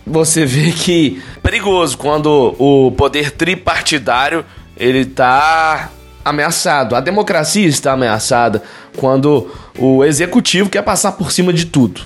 você 0.07 0.45
vê 0.45 0.71
que 0.71 1.23
é 1.35 1.41
perigoso 1.41 1.97
quando 1.97 2.55
o 2.59 2.93
poder 2.93 3.31
tripartidário 3.31 4.45
ele 4.77 5.07
tá 5.07 5.89
ameaçado. 6.25 6.97
A 6.97 7.01
democracia 7.01 7.67
está 7.67 7.93
ameaçada 7.93 8.63
quando 8.97 9.51
o 9.79 10.05
executivo 10.05 10.71
quer 10.71 10.83
passar 10.83 11.13
por 11.13 11.31
cima 11.31 11.53
de 11.53 11.67
tudo. 11.67 12.03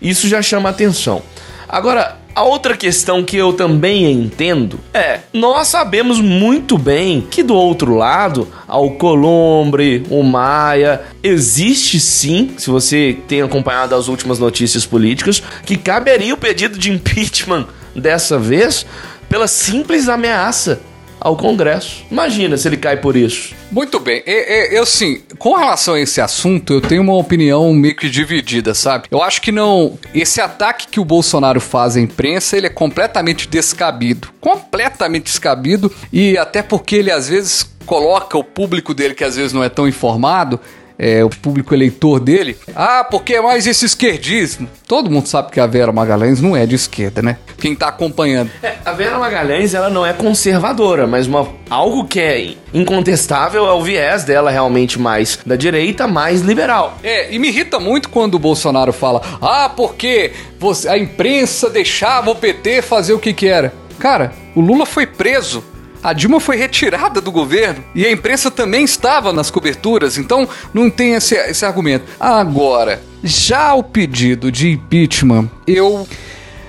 Isso 0.00 0.28
já 0.28 0.42
chama 0.42 0.68
atenção. 0.68 1.22
Agora, 1.68 2.16
a 2.34 2.42
outra 2.42 2.76
questão 2.76 3.24
que 3.24 3.36
eu 3.36 3.54
também 3.54 4.12
entendo 4.12 4.78
é: 4.92 5.20
nós 5.32 5.68
sabemos 5.68 6.20
muito 6.20 6.76
bem 6.76 7.22
que 7.22 7.42
do 7.42 7.54
outro 7.54 7.94
lado, 7.94 8.46
ao 8.68 8.90
Colombre, 8.92 10.04
o 10.10 10.22
Maia, 10.22 11.00
existe 11.22 11.98
sim, 11.98 12.54
se 12.58 12.68
você 12.68 13.16
tem 13.26 13.40
acompanhado 13.40 13.94
as 13.94 14.06
últimas 14.06 14.38
notícias 14.38 14.84
políticas, 14.84 15.42
que 15.64 15.78
caberia 15.78 16.34
o 16.34 16.36
pedido 16.36 16.78
de 16.78 16.92
impeachment 16.92 17.66
dessa 17.94 18.38
vez 18.38 18.84
pela 19.28 19.48
simples 19.48 20.08
ameaça 20.08 20.80
ao 21.20 21.36
Congresso. 21.36 22.04
Imagina 22.10 22.56
se 22.56 22.68
ele 22.68 22.76
cai 22.76 22.96
por 22.96 23.16
isso. 23.16 23.54
Muito 23.70 23.98
bem. 23.98 24.22
Eu, 24.26 24.34
eu, 24.72 24.86
sim, 24.86 25.22
com 25.38 25.54
relação 25.54 25.94
a 25.94 26.00
esse 26.00 26.20
assunto, 26.20 26.74
eu 26.74 26.80
tenho 26.80 27.02
uma 27.02 27.14
opinião 27.14 27.72
meio 27.72 27.96
que 27.96 28.08
dividida, 28.08 28.74
sabe? 28.74 29.08
Eu 29.10 29.22
acho 29.22 29.40
que 29.42 29.50
não. 29.50 29.98
Esse 30.14 30.40
ataque 30.40 30.88
que 30.88 31.00
o 31.00 31.04
Bolsonaro 31.04 31.60
faz 31.60 31.96
à 31.96 32.00
imprensa, 32.00 32.56
ele 32.56 32.66
é 32.66 32.70
completamente 32.70 33.48
descabido. 33.48 34.28
Completamente 34.40 35.24
descabido. 35.24 35.92
E 36.12 36.38
até 36.38 36.62
porque 36.62 36.96
ele 36.96 37.10
às 37.10 37.28
vezes 37.28 37.68
coloca 37.84 38.36
o 38.36 38.44
público 38.44 38.92
dele, 38.92 39.14
que 39.14 39.24
às 39.24 39.36
vezes 39.36 39.52
não 39.52 39.62
é 39.62 39.68
tão 39.68 39.86
informado, 39.86 40.60
é, 40.98 41.24
o 41.24 41.28
público 41.28 41.74
eleitor 41.74 42.20
dele. 42.20 42.56
Ah, 42.74 43.06
porque 43.08 43.34
é 43.34 43.40
mais 43.40 43.66
esse 43.66 43.84
esquerdismo. 43.84 44.68
Todo 44.86 45.10
mundo 45.10 45.26
sabe 45.26 45.50
que 45.50 45.60
a 45.60 45.66
Vera 45.66 45.92
Magalhães 45.92 46.40
não 46.40 46.56
é 46.56 46.64
de 46.64 46.74
esquerda, 46.74 47.22
né? 47.22 47.38
Quem 47.58 47.74
tá 47.74 47.88
acompanhando. 47.88 48.50
É, 48.62 48.74
a 48.84 48.92
Vera 48.92 49.18
Magalhães, 49.18 49.74
ela 49.74 49.90
não 49.90 50.06
é 50.06 50.12
conservadora, 50.12 51.06
mas 51.06 51.26
uma, 51.26 51.48
algo 51.68 52.06
que 52.06 52.20
é 52.20 52.54
incontestável 52.72 53.66
é 53.66 53.72
o 53.72 53.82
viés 53.82 54.24
dela 54.24 54.50
realmente 54.50 54.98
mais 54.98 55.38
da 55.44 55.56
direita, 55.56 56.06
mais 56.06 56.40
liberal. 56.40 56.98
É, 57.02 57.32
e 57.32 57.38
me 57.38 57.48
irrita 57.48 57.78
muito 57.78 58.08
quando 58.08 58.34
o 58.34 58.38
Bolsonaro 58.38 58.92
fala: 58.92 59.20
ah, 59.40 59.68
porque 59.68 60.32
você, 60.58 60.88
a 60.88 60.96
imprensa 60.96 61.68
deixava 61.68 62.30
o 62.30 62.36
PT 62.36 62.82
fazer 62.82 63.12
o 63.12 63.18
que 63.18 63.32
que 63.32 63.46
era. 63.46 63.72
Cara, 63.98 64.32
o 64.54 64.60
Lula 64.60 64.86
foi 64.86 65.06
preso 65.06 65.64
a 66.02 66.12
Dilma 66.12 66.40
foi 66.40 66.56
retirada 66.56 67.20
do 67.20 67.32
governo 67.32 67.82
e 67.94 68.04
a 68.04 68.10
imprensa 68.10 68.50
também 68.50 68.84
estava 68.84 69.32
nas 69.32 69.50
coberturas, 69.50 70.18
então 70.18 70.48
não 70.72 70.88
tem 70.90 71.14
esse, 71.14 71.34
esse 71.34 71.64
argumento. 71.64 72.04
Agora, 72.18 73.02
já 73.22 73.74
o 73.74 73.82
pedido 73.82 74.50
de 74.50 74.70
impeachment, 74.70 75.50
eu. 75.66 76.06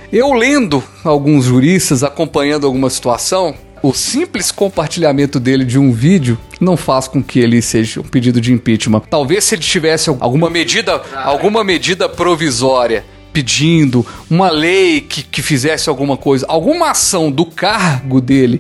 Eu 0.10 0.32
lendo 0.32 0.82
alguns 1.04 1.44
juristas, 1.44 2.02
acompanhando 2.02 2.66
alguma 2.66 2.90
situação, 2.90 3.54
o 3.84 3.94
simples 3.94 4.52
compartilhamento 4.52 5.40
dele 5.40 5.66
de 5.66 5.78
um 5.78 5.92
vídeo 5.92 6.38
não 6.60 6.78
faz 6.78 7.08
com 7.08 7.22
que 7.22 7.40
ele 7.40 7.62
seja 7.62 8.00
um 8.00 8.04
pedido 8.04 8.40
de 8.40 8.54
impeachment. 8.54 9.02
Talvez 9.10 9.44
se 9.44 9.56
ele 9.56 9.62
tivesse 9.62 10.10
alguma 10.10 10.50
medida, 10.50 11.02
alguma 11.14 11.64
medida 11.64 12.08
provisória 12.08 13.04
pedindo 13.38 14.04
uma 14.28 14.50
lei 14.50 15.00
que, 15.00 15.22
que 15.22 15.44
fizesse 15.44 15.88
alguma 15.90 16.18
coisa, 16.18 16.44
alguma 16.50 16.90
ação 16.90 17.30
do 17.30 17.46
cargo 17.46 18.20
dele 18.20 18.60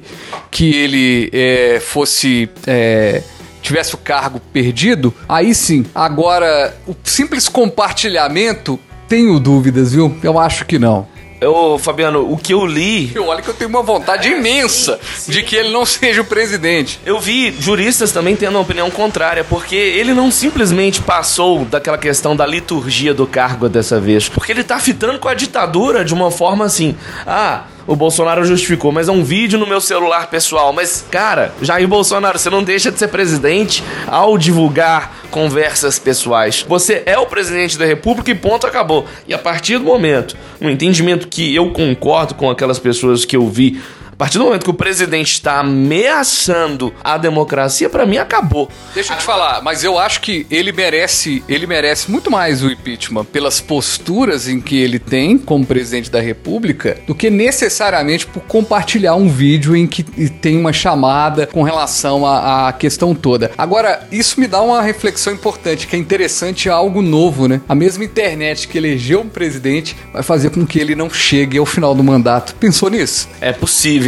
que 0.51 0.71
ele 0.75 1.31
é, 1.33 1.79
fosse. 1.79 2.47
É, 2.67 3.23
tivesse 3.59 3.95
o 3.95 3.97
cargo 3.97 4.39
perdido, 4.53 5.11
aí 5.27 5.53
sim. 5.55 5.83
Agora, 5.95 6.77
o 6.87 6.95
simples 7.03 7.49
compartilhamento, 7.49 8.79
tenho 9.09 9.39
dúvidas, 9.39 9.93
viu? 9.93 10.15
Eu 10.21 10.37
acho 10.37 10.63
que 10.63 10.77
não. 10.77 11.07
Ô, 11.39 11.77
Fabiano, 11.77 12.31
o 12.31 12.35
que 12.35 12.53
eu 12.53 12.65
li. 12.65 13.11
Eu 13.13 13.27
olha 13.27 13.43
que 13.43 13.49
eu 13.49 13.53
tenho 13.53 13.69
uma 13.69 13.83
vontade 13.83 14.27
imensa 14.27 14.99
de 15.27 15.43
que 15.43 15.55
ele 15.55 15.69
não 15.69 15.85
seja 15.85 16.21
o 16.21 16.25
presidente. 16.25 16.99
Eu 17.05 17.19
vi 17.19 17.55
juristas 17.59 18.11
também 18.11 18.35
tendo 18.35 18.55
uma 18.55 18.61
opinião 18.61 18.89
contrária, 18.89 19.43
porque 19.43 19.75
ele 19.75 20.13
não 20.13 20.31
simplesmente 20.31 20.99
passou 21.01 21.63
daquela 21.63 21.97
questão 21.97 22.35
da 22.35 22.45
liturgia 22.45 23.13
do 23.13 23.27
cargo 23.27 23.69
dessa 23.69 23.99
vez. 23.99 24.27
Porque 24.27 24.51
ele 24.51 24.63
tá 24.63 24.79
fitando 24.79 25.19
com 25.19 25.27
a 25.27 25.35
ditadura 25.35 26.03
de 26.03 26.13
uma 26.13 26.31
forma 26.31 26.65
assim. 26.65 26.95
Ah, 27.25 27.65
o 27.87 27.95
Bolsonaro 27.95 28.43
justificou, 28.43 28.91
mas 28.91 29.07
é 29.07 29.11
um 29.11 29.23
vídeo 29.23 29.57
no 29.57 29.65
meu 29.65 29.79
celular 29.79 30.29
pessoal. 30.29 30.73
Mas, 30.73 31.05
cara, 31.09 31.53
Jair 31.61 31.87
Bolsonaro, 31.87 32.37
você 32.37 32.49
não 32.49 32.61
deixa 32.61 32.91
de 32.91 32.99
ser 32.99 33.07
presidente 33.07 33.81
ao 34.05 34.37
divulgar 34.37 35.21
conversas 35.31 35.97
pessoais. 35.97 36.65
Você 36.67 37.03
é 37.05 37.17
o 37.17 37.25
presidente 37.25 37.77
da 37.77 37.85
República 37.85 38.29
e 38.29 38.35
ponto, 38.35 38.67
acabou. 38.67 39.05
E 39.25 39.33
a 39.33 39.37
partir 39.37 39.77
do 39.77 39.85
momento, 39.85 40.35
um 40.59 40.69
entendimento 40.69 41.27
que 41.27 41.55
eu 41.55 41.71
concordo 41.71 42.35
com 42.35 42.49
aquelas 42.49 42.77
pessoas 42.77 43.23
que 43.23 43.37
eu 43.37 43.47
vi 43.47 43.81
partir 44.17 44.39
do 44.39 44.45
momento 44.45 44.63
que 44.63 44.69
o 44.69 44.73
presidente 44.73 45.33
está 45.33 45.59
ameaçando 45.59 46.93
a 47.03 47.17
democracia, 47.17 47.89
para 47.89 48.05
mim 48.05 48.17
acabou. 48.17 48.69
Deixa 48.93 49.13
eu 49.13 49.17
te 49.17 49.23
falar, 49.23 49.61
mas 49.61 49.83
eu 49.83 49.99
acho 49.99 50.21
que 50.21 50.47
ele 50.49 50.71
merece, 50.71 51.43
ele 51.47 51.67
merece 51.67 52.09
muito 52.09 52.31
mais 52.31 52.63
o 52.63 52.71
impeachment 52.71 53.25
pelas 53.25 53.61
posturas 53.61 54.47
em 54.47 54.59
que 54.59 54.77
ele 54.77 54.97
tem 54.97 55.37
como 55.37 55.65
presidente 55.65 56.09
da 56.09 56.19
República 56.19 56.97
do 57.05 57.13
que 57.13 57.29
necessariamente 57.29 58.25
por 58.25 58.41
compartilhar 58.43 59.15
um 59.15 59.29
vídeo 59.29 59.75
em 59.75 59.85
que 59.85 60.03
tem 60.03 60.57
uma 60.57 60.73
chamada 60.73 61.45
com 61.45 61.61
relação 61.61 62.25
à, 62.25 62.69
à 62.69 62.73
questão 62.73 63.13
toda. 63.13 63.51
Agora, 63.57 64.07
isso 64.11 64.39
me 64.39 64.47
dá 64.47 64.61
uma 64.61 64.81
reflexão 64.81 65.33
importante, 65.33 65.85
que 65.85 65.95
é 65.95 65.99
interessante 65.99 66.69
algo 66.69 67.01
novo, 67.01 67.47
né? 67.47 67.61
A 67.67 67.75
mesma 67.75 68.03
internet 68.03 68.67
que 68.67 68.77
elegeu 68.77 69.21
um 69.21 69.29
presidente 69.29 69.95
vai 70.11 70.23
fazer 70.23 70.49
com 70.49 70.65
que 70.65 70.79
ele 70.79 70.95
não 70.95 71.09
chegue 71.09 71.57
ao 71.57 71.65
final 71.65 71.93
do 71.93 72.03
mandato. 72.03 72.55
Pensou 72.55 72.89
nisso? 72.89 73.29
É 73.39 73.53
possível. 73.53 74.06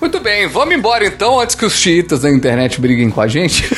Muito 0.00 0.20
bem, 0.20 0.46
vamos 0.46 0.74
embora 0.74 1.04
então, 1.04 1.40
antes 1.40 1.54
que 1.54 1.64
os 1.64 1.74
chiitas 1.74 2.20
da 2.20 2.30
internet 2.30 2.80
briguem 2.80 3.10
com 3.10 3.20
a 3.20 3.28
gente. 3.28 3.68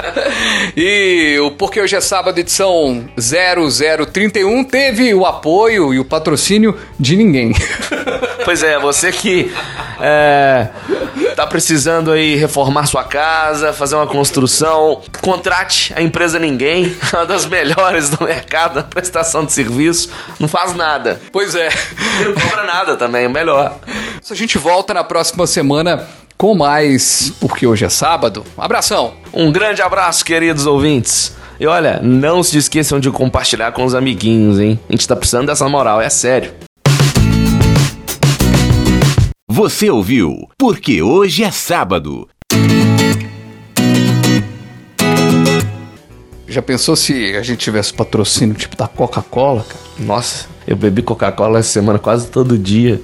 e 0.76 1.38
o 1.40 1.50
Porque 1.50 1.80
Hoje 1.80 1.96
é 1.96 2.00
Sábado, 2.00 2.38
edição 2.38 3.04
0031, 3.18 4.64
teve 4.64 5.12
o 5.14 5.26
apoio 5.26 5.92
e 5.92 5.98
o 5.98 6.04
patrocínio 6.04 6.76
de 6.98 7.16
ninguém. 7.16 7.52
Pois 8.46 8.62
é, 8.62 8.78
você 8.78 9.10
que 9.10 9.52
é, 10.00 10.68
tá 11.34 11.44
precisando 11.48 12.12
aí 12.12 12.36
reformar 12.36 12.86
sua 12.86 13.02
casa, 13.02 13.72
fazer 13.72 13.96
uma 13.96 14.06
construção, 14.06 15.02
contrate 15.20 15.92
a 15.96 16.00
empresa 16.00 16.38
Ninguém, 16.38 16.96
uma 17.12 17.26
das 17.26 17.44
melhores 17.44 18.08
do 18.08 18.24
mercado 18.24 18.76
na 18.76 18.82
prestação 18.84 19.44
de 19.44 19.52
serviço, 19.52 20.12
não 20.38 20.46
faz 20.46 20.76
nada. 20.76 21.20
Pois 21.32 21.56
é. 21.56 21.68
E 22.20 22.24
não 22.24 22.34
cobra 22.34 22.62
nada 22.62 22.96
também, 22.96 23.24
é 23.24 23.28
melhor. 23.28 23.80
A 24.28 24.34
gente 24.34 24.58
volta 24.58 24.92
na 24.92 25.04
próxima 25.04 25.46
semana 25.46 26.04
com 26.36 26.52
mais, 26.52 27.32
porque 27.40 27.64
hoje 27.64 27.84
é 27.84 27.88
sábado. 27.88 28.42
Um 28.58 28.62
abração. 28.62 29.14
Um 29.32 29.52
grande 29.52 29.80
abraço, 29.80 30.24
queridos 30.24 30.66
ouvintes. 30.66 31.36
E 31.60 31.66
olha, 31.68 32.00
não 32.02 32.42
se 32.42 32.58
esqueçam 32.58 32.98
de 32.98 33.08
compartilhar 33.08 33.70
com 33.70 33.84
os 33.84 33.94
amiguinhos, 33.94 34.58
hein? 34.58 34.80
A 34.88 34.92
gente 34.92 35.06
tá 35.06 35.14
precisando 35.14 35.46
dessa 35.46 35.68
moral, 35.68 36.00
é 36.00 36.10
sério. 36.10 36.52
Você 39.48 39.88
ouviu? 39.90 40.48
Porque 40.58 41.00
hoje 41.00 41.44
é 41.44 41.52
sábado. 41.52 42.28
Já 46.48 46.62
pensou 46.62 46.96
se 46.96 47.36
a 47.36 47.42
gente 47.44 47.58
tivesse 47.58 47.94
patrocínio 47.94 48.56
tipo 48.56 48.76
da 48.76 48.88
Coca-Cola, 48.88 49.64
cara? 49.68 49.84
Nossa, 50.00 50.48
eu 50.66 50.74
bebi 50.74 51.00
Coca-Cola 51.00 51.60
essa 51.60 51.70
semana 51.70 52.00
quase 52.00 52.26
todo 52.26 52.58
dia. 52.58 53.00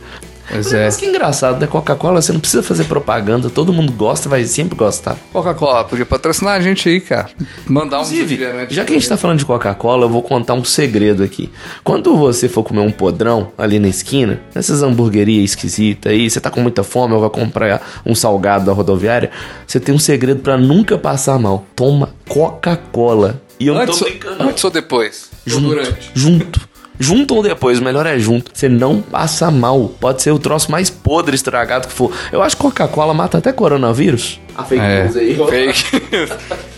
Pois 0.51 0.73
é. 0.73 0.85
Mas 0.85 0.97
que 0.97 1.07
engraçado, 1.07 1.61
né? 1.61 1.67
Coca-Cola, 1.67 2.21
você 2.21 2.33
não 2.33 2.41
precisa 2.41 2.63
fazer 2.63 2.85
propaganda, 2.85 3.49
todo 3.49 3.73
mundo 3.73 3.93
gosta, 3.93 4.29
vai 4.29 4.45
sempre 4.45 4.77
gostar. 4.77 5.17
Coca-Cola 5.33 5.85
podia 5.85 6.05
patrocinar 6.05 6.55
a 6.55 6.61
gente 6.61 6.89
aí, 6.89 7.01
cara. 7.01 7.31
Mandar 7.67 8.01
um 8.01 8.05
refrigerante 8.05 8.75
já 8.75 8.85
que 8.85 8.93
a 8.93 8.95
gente 8.99 9.09
tá 9.09 9.17
falando 9.17 9.39
de 9.39 9.45
Coca-Cola, 9.47 10.05
eu 10.05 10.09
vou 10.09 10.23
contar 10.23 10.55
um 10.55 10.65
segredo 10.65 11.23
aqui. 11.23 11.51
Quando 11.85 12.17
você 12.17 12.49
for 12.49 12.63
comer 12.63 12.81
um 12.81 12.91
podrão 12.91 13.53
ali 13.57 13.79
na 13.79 13.89
esquina, 13.89 14.41
nessas 14.55 14.83
hamburguerias 14.83 15.51
esquisitas 15.51 16.13
aí, 16.13 16.29
você 16.29 16.41
tá 16.41 16.51
com 16.51 16.61
muita 16.61 16.83
fome 16.83 17.15
ou 17.15 17.21
vai 17.21 17.31
comprar 17.31 18.03
um 18.05 18.15
salgado 18.15 18.65
da 18.67 18.73
rodoviária, 18.73 19.31
você 19.67 19.79
tem 19.81 19.95
um 19.95 19.99
segredo 19.99 20.41
pra 20.41 20.57
nunca 20.59 20.99
passar 20.99 21.39
mal. 21.39 21.65
Toma 21.77 22.11
Coca-Cola. 22.29 23.41
E 23.59 23.67
eu 23.69 23.77
Antes, 23.77 23.99
tô 23.99 24.05
brincando. 24.05 24.43
antes 24.43 24.65
ou 24.65 24.71
depois? 24.71 25.31
Ou 25.47 25.53
Junto. 25.53 25.69
durante? 25.69 26.11
Junto. 26.15 26.69
Junto 27.03 27.35
ou 27.35 27.43
depois, 27.43 27.81
o 27.81 27.85
melhor 27.85 28.07
é 28.07 28.17
junto. 28.17 28.53
Você 28.55 28.69
não 28.69 29.03
passa 29.03 29.51
mal. 29.51 29.91
Pode 30.01 30.23
ser 30.23 30.31
o 30.31 30.39
troço 30.39 30.71
mais 30.71 30.89
podre, 30.89 31.35
estragado 31.35 31.89
que 31.89 31.93
for. 31.93 32.13
Eu 32.31 32.41
acho 32.41 32.55
que 32.57 32.63
Coca-Cola 32.63 33.13
mata 33.13 33.39
até 33.39 33.53
coronavírus. 33.53 34.39
A 34.57 34.63
fake 34.63 34.81
É, 34.81 35.03
news 35.05 35.17
aí. 35.17 35.35
fake. 35.35 36.03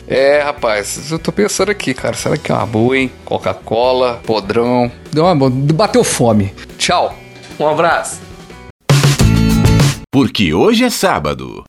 é, 0.09 0.41
rapaz, 0.41 1.11
eu 1.11 1.19
tô 1.19 1.31
pensando 1.31 1.71
aqui, 1.71 1.93
cara. 1.93 2.15
Será 2.15 2.39
que 2.39 2.51
é 2.51 2.55
uma 2.55 2.65
boa, 2.65 2.97
hein? 2.97 3.11
Coca-Cola, 3.25 4.21
podrão. 4.25 4.91
Deu 5.13 5.25
uma 5.25 5.37
boa. 5.37 5.51
Bateu 5.51 6.03
fome. 6.03 6.55
Tchau. 6.79 7.15
Um 7.61 7.69
abraço. 7.69 8.19
Porque 10.11 10.55
hoje 10.55 10.85
é 10.85 10.91
sábado. 10.91 11.65